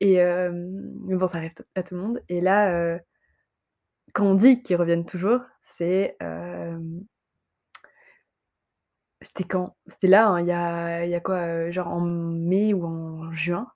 et 0.00 0.14
hem, 0.16 0.70
mais 1.06 1.16
bon 1.16 1.26
ça 1.28 1.38
arrive 1.38 1.52
à 1.76 1.82
tout 1.84 1.94
le 1.96 2.02
monde 2.02 2.20
et 2.30 2.40
là, 2.42 2.94
heu 2.96 3.00
quand 4.14 4.24
on 4.26 4.34
dit 4.34 4.62
qu'ils 4.62 4.76
reviennent 4.76 5.04
toujours, 5.06 5.40
c'est, 5.60 6.16
c'était 9.20 9.44
quand? 9.44 9.76
C'était 9.86 10.08
là, 10.08 10.28
hein, 10.28 10.40
il 10.40 10.46
y 10.48 10.52
a 10.52 11.06
y 11.06 11.14
a 11.14 11.20
quoi, 11.20 11.70
genre 11.70 11.88
en 11.88 12.00
mai 12.00 12.74
ou 12.74 12.84
en 12.86 13.32
juin, 13.32 13.68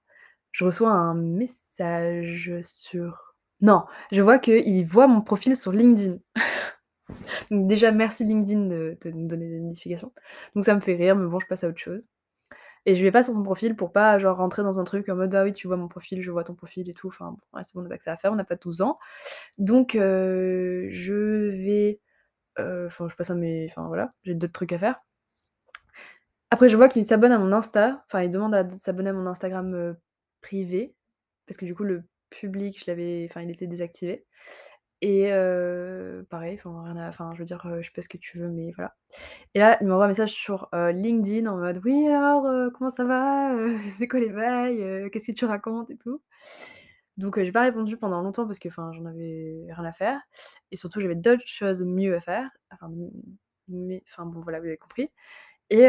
je 0.53 0.65
reçois 0.65 0.91
un 0.93 1.15
message 1.15 2.53
sur 2.63 3.37
non, 3.63 3.85
je 4.13 4.23
vois 4.23 4.39
qu'il 4.41 4.87
voit 4.87 5.09
mon 5.09 5.23
profil 5.23 5.57
sur 5.57 5.73
LinkedIn. 5.73 6.19
Donc 7.51 7.67
déjà 7.69 7.93
merci 7.93 8.25
LinkedIn 8.25 8.67
de 8.69 8.97
me 9.13 9.29
donner 9.29 9.49
des 9.49 9.61
notifications. 9.61 10.13
Donc 10.55 10.65
ça 10.65 10.75
me 10.75 10.81
fait 10.81 10.95
rire, 10.95 11.17
mais 11.17 11.27
bon 11.29 11.39
je 11.41 11.47
passe 11.47 11.65
à 11.65 11.69
autre 11.69 11.79
chose 11.79 12.09
et 12.87 12.97
je 12.97 13.03
vais 13.05 13.13
pas 13.13 13.23
sur 13.23 13.35
son 13.35 13.43
profil 13.45 13.77
pour 13.77 13.93
pas 13.93 14.19
genre 14.19 14.39
rentrer 14.39 14.63
dans 14.65 14.81
un 14.81 14.85
truc 14.85 15.09
en 15.11 15.17
mode: 15.17 15.35
«Ah 15.35 15.45
oui 15.45 15.53
tu 15.55 15.69
vois 15.69 15.77
mon 15.79 15.89
profil, 15.89 16.23
je 16.23 16.31
vois 16.33 16.45
ton 16.45 16.55
profil 16.55 16.89
et 16.91 16.95
tout», 16.95 17.09
enfin 17.09 17.33
bon, 17.33 17.63
c'est 17.65 17.75
bon 17.77 17.83
on 17.83 17.87
a 17.87 17.89
pas 17.91 17.99
que 17.99 18.05
ça 18.05 18.13
à 18.15 18.17
faire, 18.19 18.33
on 18.33 18.37
n'a 18.37 18.45
pas 18.45 18.57
12 18.57 18.83
ans. 18.83 18.99
Donc 19.59 19.97
heu, 19.97 20.89
je 20.91 21.15
vais, 21.51 22.01
heu, 22.61 22.87
enfin 22.89 23.09
je 23.09 23.17
passe 23.17 23.31
à 23.31 23.37
mes 23.37 23.69
enfin 23.71 23.87
voilà, 23.89 24.15
j'ai 24.25 24.35
d'autres 24.35 24.53
trucs 24.55 24.73
à 24.73 24.79
faire. 24.81 25.01
Après 26.51 26.69
je 26.69 26.77
vois 26.77 26.89
qu'il 26.89 27.05
s'abonne 27.05 27.33
à 27.33 27.39
mon 27.39 27.53
Insta, 27.53 28.05
enfin 28.07 28.23
il 28.23 28.31
demande 28.31 28.55
à 28.55 28.69
s'abonner 28.71 29.11
à 29.11 29.13
mon 29.13 29.27
Instagram, 29.27 29.75
heu, 29.75 29.97
privé 30.43 30.95
parce 31.47 31.57
que 31.57 31.65
du 31.67 31.75
coup 31.75 31.83
le 31.85 32.05
public 32.31 32.79
je 32.81 32.85
l'avais 32.91 33.27
enfin 33.29 33.43
il 33.43 33.51
était 33.51 33.67
désactivé 33.67 34.25
et 35.07 35.31
pareil, 36.31 36.57
enfin 36.57 36.83
rien 36.85 36.97
à 36.97 37.11
je 37.35 37.39
veux 37.39 37.45
dire, 37.45 37.63
je 37.81 37.87
sais 37.87 37.93
pas 37.95 38.03
ce 38.03 38.09
que 38.09 38.19
tu 38.19 38.39
veux, 38.39 38.49
mais 38.49 38.73
voilà 38.77 38.95
et 39.55 39.61
là 39.61 39.79
il 39.81 39.87
m'envoie 39.89 40.07
un 40.07 40.09
message 40.09 40.33
sur, 40.33 40.69
LinkedIn 40.75 41.47
en 41.51 41.59
mode: 41.59 41.81
«Oui 41.85 42.09
alors, 42.09 42.47
comment 42.75 42.91
ça 42.91 43.05
va? 43.05 43.55
C'est 43.99 44.09
quoi 44.09 44.21
les 44.21 44.31
bails? 44.31 45.11
Qu'est-ce 45.13 45.29
que 45.33 45.37
tu 45.37 45.47
racontes 45.47 45.91
et 45.91 45.97
tout?» 45.99 46.23
donc 47.19 47.39
heu, 47.39 47.45
j'ai 47.45 47.53
pas 47.53 47.63
répondu 47.63 47.97
pendant 47.97 48.23
longtemps 48.23 48.47
parce 48.47 48.59
que 48.59 48.69
enfin 48.69 48.93
j'en 48.95 49.07
avais 49.07 49.67
rien 49.71 49.85
à 49.85 49.93
faire 49.93 50.21
et 50.73 50.77
surtout 50.77 51.01
j'avais 51.01 51.15
d'autres 51.17 51.47
choses 51.47 51.85
mieux 51.85 52.17
à 52.17 52.21
faire, 52.21 52.51
enfin 52.73 52.91
mais 53.69 54.03
enfin 54.09 54.27
bon 54.27 54.41
voilà, 54.43 54.61
vous 54.61 54.67
avez 54.67 54.77
compris 54.79 55.11
et 55.71 55.87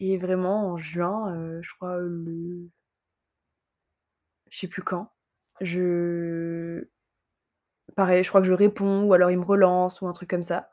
et 0.00 0.16
vraiment 0.18 0.68
en 0.72 0.76
juin, 0.78 1.60
je 1.60 1.74
crois 1.74 1.98
le 1.98 2.70
je 4.50 4.58
sais 4.58 4.68
plus 4.68 4.82
quand, 4.82 5.12
je 5.60 6.84
pareil, 7.96 8.22
je 8.24 8.28
crois 8.28 8.40
que 8.40 8.46
je 8.46 8.52
réponds 8.52 9.04
ou 9.04 9.12
alors 9.14 9.30
il 9.30 9.38
me 9.38 9.44
relance 9.44 10.00
ou 10.00 10.06
un 10.06 10.12
truc 10.12 10.28
comme 10.30 10.42
ça 10.42 10.70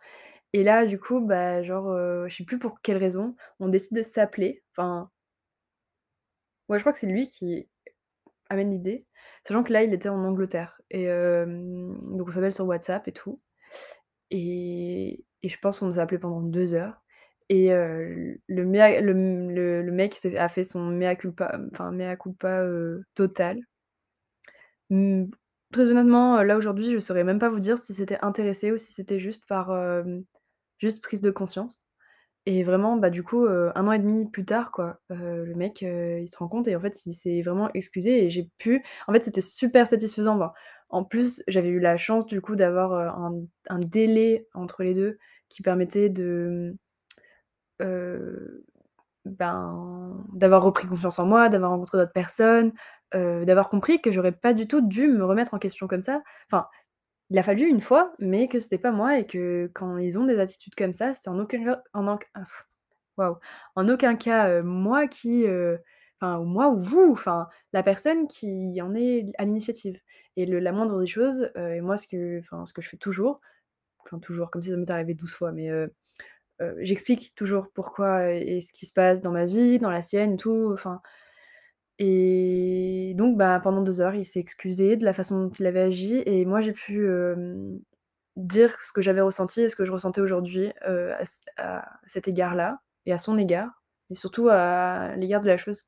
et 0.53 0.63
là 0.63 0.85
du 0.87 0.99
coup, 0.99 1.21
bah, 1.21 1.63
genre, 1.63 1.95
je 2.27 2.35
sais 2.35 2.45
plus 2.45 2.59
pour 2.59 2.81
quelle 2.81 2.97
raison, 2.97 3.35
on 3.59 3.69
décide 3.69 3.97
de 3.97 4.03
s'appeler, 4.03 4.63
enfin 4.77 5.11
ouais, 6.69 6.77
je 6.77 6.83
crois 6.83 6.93
que 6.93 6.99
c'est 6.99 7.07
lui 7.07 7.29
qui 7.29 7.69
amène 8.49 8.71
l'idée, 8.71 9.05
sachant 9.47 9.63
que 9.63 9.73
là, 9.73 9.83
il 9.83 9.93
était 9.93 10.09
en 10.09 10.23
Angleterre 10.25 10.81
et 10.91 11.07
donc 11.07 12.29
on 12.29 12.31
s'appelle 12.31 12.53
sur 12.53 12.67
WhatsApp 12.67 13.07
et 13.09 13.13
tout 13.13 13.41
et 14.31 15.25
et 15.43 15.49
je 15.49 15.59
pense 15.59 15.79
qu'on 15.79 15.91
s'est 15.93 15.99
appelé 15.99 16.19
pendant 16.19 16.41
2 16.41 16.73
heures 16.75 17.01
et 17.49 17.69
le 17.71 18.65
mea 18.65 19.01
le 19.01 19.81
le 19.83 19.91
mec 19.91 20.15
a 20.37 20.49
fait 20.49 20.63
son 20.65 20.81
mea 20.87 21.15
culpa, 21.15 21.59
enfin 21.73 21.91
mea 21.91 22.15
culpa, 22.17 22.65
total. 23.15 23.61
Mmh, 24.93 25.25
très 25.71 25.89
honnêtement, 25.89 26.37
heu, 26.39 26.43
là 26.43 26.55
aujourd'hui, 26.57 26.91
je 26.91 26.99
saurais 26.99 27.23
même 27.23 27.39
pas 27.39 27.49
vous 27.49 27.59
dire 27.59 27.77
si 27.79 27.93
c'était 27.95 28.19
intéressé 28.21 28.71
ou 28.71 28.77
si 28.77 28.91
c'était 28.93 29.19
juste 29.19 29.43
par, 29.47 29.71
hem, 29.75 30.23
juste 30.79 31.01
prise 31.03 31.21
de 31.21 31.31
conscience 31.31 31.85
et 32.47 32.63
vraiment, 32.63 32.97
bah, 32.97 33.09
du 33.11 33.23
coup, 33.23 33.45
heu, 33.45 33.71
1 33.75 33.87
an 33.87 33.93
et 33.93 33.99
demi 33.99 34.29
plus 34.31 34.45
tard 34.45 34.71
quoi, 34.71 34.99
le 35.09 35.53
mec, 35.55 35.81
il 35.83 36.27
se 36.29 36.37
rend 36.37 36.47
compte 36.49 36.67
et 36.69 36.75
en 36.77 36.81
fait, 36.81 37.05
il 37.07 37.13
s'est 37.13 37.41
vraiment 37.43 37.69
excusé 37.73 38.25
et 38.25 38.29
j'ai 38.31 38.49
pu 38.59 38.83
en 39.07 39.13
fait, 39.13 39.23
c'était 39.25 39.41
super 39.41 39.87
satisfaisant. 39.87 40.39
En 40.89 41.03
plus, 41.05 41.43
j'avais 41.49 41.69
eu 41.69 41.79
la 41.81 41.97
chance 41.97 42.25
du 42.27 42.41
coup 42.41 42.55
d'avoir, 42.57 42.93
un 42.93 43.33
un 43.69 43.79
délai 43.79 44.47
entre 44.55 44.83
les 44.83 44.93
2 44.95 45.17
qui 45.49 45.63
permettait 45.63 46.09
de, 46.09 46.75
ben, 49.25 50.25
d'avoir 50.33 50.63
repris 50.63 50.87
confiance 50.87 51.19
en 51.19 51.25
moi, 51.27 51.49
d'avoir 51.49 51.71
rencontré 51.71 51.97
d'autres 51.99 52.13
personnes, 52.13 52.73
heu, 53.15 53.45
d'avoir 53.45 53.69
compris 53.69 54.01
que 54.01 54.11
j'aurais 54.11 54.31
pas 54.33 54.53
du 54.53 54.67
tout 54.67 54.81
dû 54.81 55.07
me 55.07 55.25
remettre 55.25 55.53
en 55.53 55.59
question 55.59 55.87
comme 55.87 56.01
ça. 56.03 56.23
Enfin, 56.51 56.67
il 57.31 57.39
a 57.39 57.43
fallu 57.43 57.67
une 57.67 57.81
fois, 57.81 58.13
mais 58.19 58.47
que 58.49 58.59
c'était 58.59 58.77
pas 58.79 58.91
moi 58.93 59.19
et 59.19 59.27
que 59.27 59.71
quand 59.75 59.97
ils 59.97 60.19
ont 60.19 60.25
des 60.25 60.39
attitudes 60.39 60.75
comme 60.75 60.93
ça, 60.93 61.13
c'est 61.15 61.29
en 61.29 61.39
aucun 61.39 61.81
en 61.93 62.07
ah 63.17 63.39
en 63.75 63.89
aucun 63.89 64.15
cas, 64.15 64.49
heu, 64.49 64.63
moi 64.63 65.07
qui, 65.07 65.45
heu, 65.47 65.79
enfin 66.21 66.39
moi 66.43 66.69
ou 66.69 66.79
vous, 66.81 67.11
enfin 67.11 67.47
la 67.73 67.83
personne 67.83 68.27
qui 68.27 68.81
en 68.81 68.95
est 68.95 69.25
à 69.37 69.45
l'initiative 69.45 69.99
et 70.35 70.45
le 70.45 70.59
la 70.59 70.71
moindre 70.71 70.99
des 70.99 71.07
choses, 71.07 71.51
et 71.55 71.81
moi 71.81 71.97
ce 71.97 72.07
que 72.07 72.41
ce 72.65 72.73
que 72.73 72.81
je 72.81 72.89
fais 72.89 72.97
toujours, 72.97 73.39
enfin 74.05 74.19
toujours, 74.19 74.51
comme 74.51 74.61
si 74.63 74.71
ça 74.71 74.77
m'était 74.77 74.93
arrivé 74.93 75.13
12 75.15 75.33
fois, 75.35 75.51
mais 75.51 75.69
j'explique 76.79 77.33
toujours 77.35 77.67
pourquoi 77.73 78.31
et 78.31 78.61
ce 78.61 78.71
qui 78.73 78.85
se 78.85 78.93
passe 78.93 79.21
dans 79.21 79.31
ma 79.31 79.45
vie, 79.45 79.79
dans 79.79 79.89
la 79.91 80.01
sienne 80.01 80.37
tout, 80.37 80.69
enfin 80.73 81.01
et 82.03 83.13
donc 83.15 83.37
bah, 83.37 83.59
pendant 83.63 83.81
2 83.81 84.01
heures, 84.01 84.15
il 84.15 84.25
s'est 84.25 84.39
excusé 84.39 84.97
de 84.97 85.05
la 85.05 85.13
façon 85.13 85.43
dont 85.45 85.49
il 85.51 85.65
avait 85.65 85.81
agi 85.81 86.21
et 86.25 86.45
moi 86.45 86.61
j'ai 86.61 86.73
pu, 86.73 87.07
dire 88.35 88.75
ce 88.81 88.91
que 88.91 89.01
j'avais 89.01 89.21
ressenti 89.21 89.61
et 89.61 89.69
ce 89.69 89.75
que 89.75 89.85
je 89.85 89.91
ressentais 89.91 90.21
aujourd'hui, 90.21 90.71
à 91.57 91.85
cet 92.07 92.27
égard-là 92.27 92.79
et 93.05 93.13
à 93.13 93.17
son 93.17 93.37
égard 93.37 93.83
et 94.09 94.15
surtout 94.15 94.49
à 94.49 95.15
l'égard 95.17 95.41
de 95.41 95.47
la 95.47 95.57
chose 95.57 95.83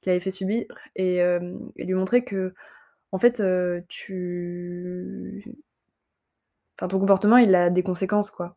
qu'il 0.00 0.10
avait 0.10 0.20
fait 0.20 0.30
subir 0.30 0.66
et 0.96 1.22
lui 1.76 1.94
montrer 1.94 2.24
fait, 3.18 3.40
heu, 3.40 3.84
tu 3.88 5.44
enfin 6.78 6.88
ton 6.88 6.98
comportement 7.00 7.36
il 7.38 7.54
a 7.54 7.70
des 7.70 7.82
conséquences 7.82 8.30
quoi 8.30 8.56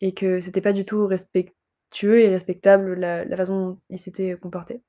et 0.00 0.14
que 0.14 0.40
c'était 0.40 0.60
pas 0.60 0.72
du 0.72 0.84
tout 0.84 1.06
respectueux 1.06 2.20
et 2.20 2.28
respectable 2.28 2.94
la 2.94 3.36
façon 3.36 3.68
dont 3.70 3.80
il 3.90 3.98
s'était 3.98 4.36
comporté. 4.36 4.82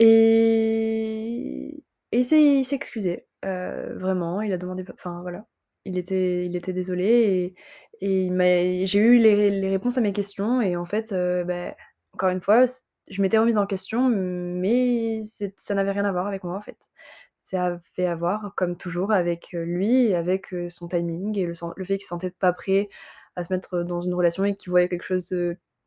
Et 0.00 1.84
et 2.12 2.18
il 2.20 2.64
s'est 2.64 2.74
excusé, 2.76 3.26
vraiment, 3.42 4.40
il 4.42 4.52
a 4.52 4.58
demandé 4.58 4.84
enfin 4.92 5.20
voilà, 5.22 5.46
il 5.84 5.96
était 5.98 6.46
il 6.46 6.56
était 6.56 6.72
désolé 6.72 7.54
et 8.00 8.28
et 8.30 8.86
j'ai 8.86 8.98
eu 8.98 9.18
les 9.18 9.50
les 9.50 9.70
réponses 9.70 9.98
à 9.98 10.00
mes 10.00 10.12
questions 10.12 10.60
et 10.60 10.76
en 10.76 10.84
fait, 10.84 11.12
bah, 11.46 11.74
encore 12.12 12.30
une 12.30 12.40
fois, 12.40 12.64
je 13.08 13.22
m'étais 13.22 13.38
remise 13.38 13.56
en 13.58 13.66
question, 13.66 14.08
mais 14.08 15.22
ça 15.56 15.74
n'avait 15.74 15.92
rien 15.92 16.04
à 16.04 16.12
voir 16.12 16.26
avec 16.26 16.44
moi 16.44 16.56
en 16.56 16.60
fait. 16.60 16.88
Ça 17.36 17.66
avait 17.96 18.06
à 18.06 18.16
voir, 18.16 18.52
comme 18.56 18.76
toujours, 18.76 19.12
avec, 19.12 19.50
lui 19.52 20.14
avec, 20.14 20.54
son 20.70 20.88
timing 20.88 21.38
et 21.38 21.46
le 21.46 21.52
le 21.76 21.84
fait 21.84 21.94
qu'il 21.98 22.02
se 22.04 22.08
sentait 22.08 22.30
pas 22.32 22.52
prêt 22.52 22.88
à 23.36 23.44
se 23.44 23.52
mettre 23.52 23.82
dans 23.82 24.00
une 24.02 24.14
relation 24.14 24.44
et 24.44 24.56
qu'il 24.56 24.70
voyait 24.70 24.88
quelque 24.88 25.04
chose, 25.04 25.34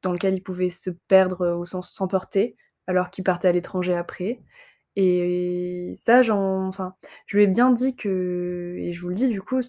dans 0.03 0.13
lequel 0.13 0.35
il 0.35 0.41
pouvait 0.43 0.69
se 0.69 0.89
perdre 1.07 1.57
ou 1.57 1.65
s'emporter, 1.65 2.57
alors 2.87 3.09
qu'il 3.11 3.23
partait 3.23 3.49
à 3.49 3.51
l'étranger 3.53 3.95
après. 3.95 4.41
Et 4.97 5.93
ça 5.95 6.21
enfin, 6.33 6.95
je 7.27 7.37
lui 7.37 7.43
ai 7.43 7.47
bien 7.47 7.71
dit 7.71 7.95
que 7.95 8.75
et 8.79 8.93
je 8.93 9.01
vous 9.01 9.09
le 9.09 9.15
dis 9.15 9.27
du 9.29 9.41
coup, 9.41 9.59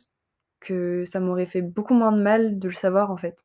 que 0.60 1.04
ça 1.04 1.20
m'aurait 1.20 1.46
fait 1.46 1.62
beaucoup 1.62 1.94
moins 1.94 2.12
de 2.12 2.22
mal 2.22 2.58
de 2.58 2.68
le 2.68 2.74
savoir 2.74 3.10
en 3.12 3.16
fait. 3.18 3.44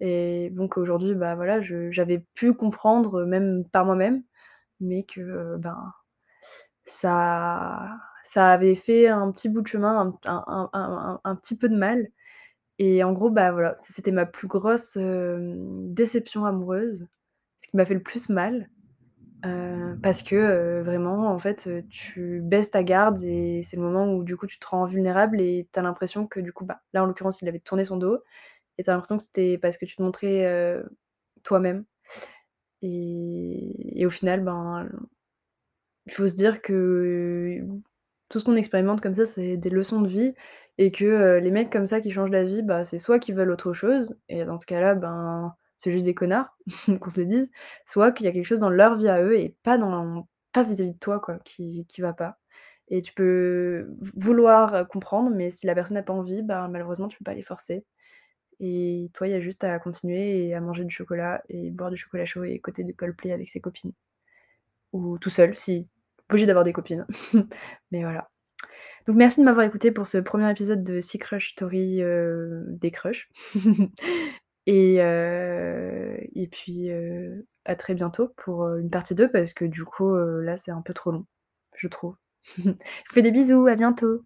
Et 0.00 0.50
donc 0.52 0.78
aujourd'hui, 0.78 1.14
bah, 1.16 1.34
voilà, 1.36 1.60
j'avais 1.62 2.20
pu 2.34 2.54
comprendre, 2.54 3.24
même 3.26 3.64
par 3.72 3.84
moi-même, 3.86 4.22
mais 4.80 5.04
que, 5.04 5.56
ben, 5.58 5.92
ça 6.84 7.98
ça 8.24 8.50
avait 8.52 8.74
fait 8.74 9.08
un 9.08 9.30
petit 9.32 9.48
bout 9.48 9.62
de 9.62 9.68
chemin, 9.68 10.14
un 10.26 11.36
petit 11.36 11.56
peu 11.56 11.68
de 11.70 11.76
mal. 11.76 12.08
Et 12.78 13.04
en 13.04 13.12
gros, 13.12 13.30
bah, 13.30 13.52
voilà, 13.52 13.74
c'était 13.78 14.12
ma 14.12 14.26
plus 14.26 14.48
grosse, 14.48 14.96
hem, 14.96 15.94
déception 15.94 16.44
amoureuse, 16.46 17.06
ce 17.58 17.68
qui 17.68 17.76
m'a 17.76 17.84
fait 17.86 17.94
le 17.94 18.02
plus 18.02 18.28
mal, 18.30 18.70
heu, 19.46 19.98
parce 20.02 20.22
que, 20.22 20.36
heu, 20.36 20.82
vraiment 20.82 21.28
en 21.28 21.38
fait, 21.38 21.66
heu, 21.68 21.84
tu 21.90 22.40
baisses 22.42 22.70
ta 22.72 22.82
garde 22.84 23.22
et 23.24 23.62
c'est 23.64 23.76
le 23.76 23.82
moment 23.82 24.12
où 24.14 24.24
du 24.24 24.36
coup 24.36 24.46
tu 24.46 24.58
te 24.58 24.66
rends 24.68 24.86
vulnérable 24.86 25.40
et 25.40 25.68
tu 25.72 25.78
as 25.78 25.82
l'impression 25.82 26.26
que 26.26 26.40
du 26.40 26.52
coup, 26.52 26.64
bah, 26.64 26.80
là 26.94 27.02
en 27.04 27.06
l'occurrence 27.06 27.42
il 27.42 27.48
avait 27.48 27.60
tourné 27.60 27.84
son 27.84 27.96
dos 27.98 28.18
et 28.78 28.84
tu 28.84 28.90
as 28.90 28.94
l'impression 28.94 29.18
que 29.18 29.24
c'était 29.24 29.58
parce 29.58 29.78
que 29.78 29.86
tu 29.86 29.96
te 29.96 30.02
montrais, 30.02 30.82
toi-même 31.44 31.84
et 32.82 34.04
au 34.06 34.10
final, 34.10 34.42
ben 34.44 34.88
il 36.06 36.12
faut 36.12 36.28
se 36.28 36.34
dire 36.34 36.62
que 36.62 37.60
tout 38.28 38.38
ce 38.40 38.44
qu'on 38.44 38.56
expérimente 38.56 39.00
comme 39.00 39.14
ça, 39.14 39.26
c'est 39.26 39.56
des 39.56 39.70
leçons 39.70 40.00
de 40.02 40.08
vie 40.08 40.34
et 40.78 40.90
que, 40.92 41.38
les 41.38 41.50
mecs 41.50 41.70
comme 41.72 41.86
ça 41.86 42.00
qui 42.00 42.10
changent 42.10 42.30
d'avis, 42.30 42.62
bah, 42.62 42.84
c'est 42.84 42.98
soit 42.98 43.18
qu'ils 43.18 43.34
veulent 43.36 43.50
autre 43.50 43.72
chose 43.74 44.16
et 44.28 44.44
dans 44.44 44.58
ce 44.60 44.66
cas-là, 44.66 44.94
ben, 44.94 45.54
c'est 45.78 45.90
juste 45.92 46.04
des 46.04 46.14
connards, 46.14 46.56
qu'on 47.00 47.10
se 47.10 47.20
le 47.20 47.26
dise, 47.26 47.50
soit 47.86 48.12
qu'il 48.12 48.26
y 48.26 48.28
a 48.28 48.32
quelque 48.32 48.46
chose 48.46 48.60
dans 48.60 48.70
leur 48.70 48.96
vie 48.98 49.08
à 49.08 49.22
eux 49.22 49.38
et 49.38 49.56
pas 49.62 49.78
dans 49.78 50.28
pas 50.52 50.62
vis-à-vis 50.64 50.92
de 50.92 50.98
toi 50.98 51.20
quoi, 51.20 51.38
qui 51.44 51.86
qui 51.88 52.00
va 52.00 52.12
pas. 52.12 52.38
Et 52.88 53.02
tu 53.02 53.12
peux 53.14 53.88
vouloir 54.16 54.88
comprendre, 54.88 55.30
mais 55.30 55.50
si 55.50 55.66
la 55.66 55.74
personne 55.74 55.94
n'a 55.96 56.02
pas 56.02 56.14
envie, 56.14 56.42
ben, 56.42 56.68
malheureusement 56.68 57.08
tu 57.08 57.18
peux 57.18 57.24
pas 57.24 57.34
les 57.34 57.42
forcer. 57.42 57.84
Et 58.60 59.10
toi, 59.14 59.28
il 59.28 59.32
y 59.32 59.34
a 59.34 59.40
juste 59.40 59.64
à 59.64 59.78
continuer 59.78 60.46
et 60.46 60.54
à 60.54 60.60
manger 60.60 60.84
du 60.84 60.94
chocolat 60.94 61.42
et 61.48 61.70
boire 61.70 61.90
du 61.90 61.96
chocolat 61.96 62.26
chaud 62.26 62.44
et 62.44 62.52
écouter 62.52 62.84
du 62.84 62.94
Coldplay 62.94 63.32
avec 63.32 63.48
ses 63.48 63.60
copines. 63.60 63.92
Ou 64.92 65.18
tout 65.18 65.30
seul 65.30 65.56
si 65.56 65.86
obligé 66.30 66.46
d'avoir 66.46 66.64
des 66.64 66.72
copines, 66.72 67.06
mais 67.90 68.02
voilà. 68.02 68.30
Donc 69.06 69.16
merci 69.16 69.40
de 69.40 69.44
m'avoir 69.44 69.64
écoutée 69.64 69.92
pour 69.92 70.06
ce 70.06 70.18
1er 70.18 70.50
épisode 70.50 70.82
de 70.84 71.00
Sea 71.00 71.18
Crush 71.18 71.52
Story, 71.52 72.02
heu, 72.02 72.64
des 72.68 72.90
crushs 72.90 73.30
et 74.68 75.00
heu 75.02 76.18
et 76.36 76.48
puis, 76.48 76.90
heu, 76.90 77.46
à 77.66 77.76
très 77.76 77.94
bientôt 77.94 78.30
pour, 78.38 78.64
heu, 78.66 78.80
une 78.80 78.90
partie 78.90 79.14
2 79.16 79.30
parce 79.30 79.52
que 79.54 79.64
du 79.66 79.84
coup, 79.84 80.16
là 80.16 80.56
c'est 80.58 80.72
un 80.72 80.82
peu 80.82 80.94
trop 80.94 81.12
long, 81.12 81.26
je 81.76 81.88
trouve. 81.88 82.16
Je 82.56 82.62
vous 82.70 82.76
fais 83.14 83.22
des 83.22 83.32
bisous, 83.32 83.66
à 83.68 83.76
bientôt. 83.76 84.24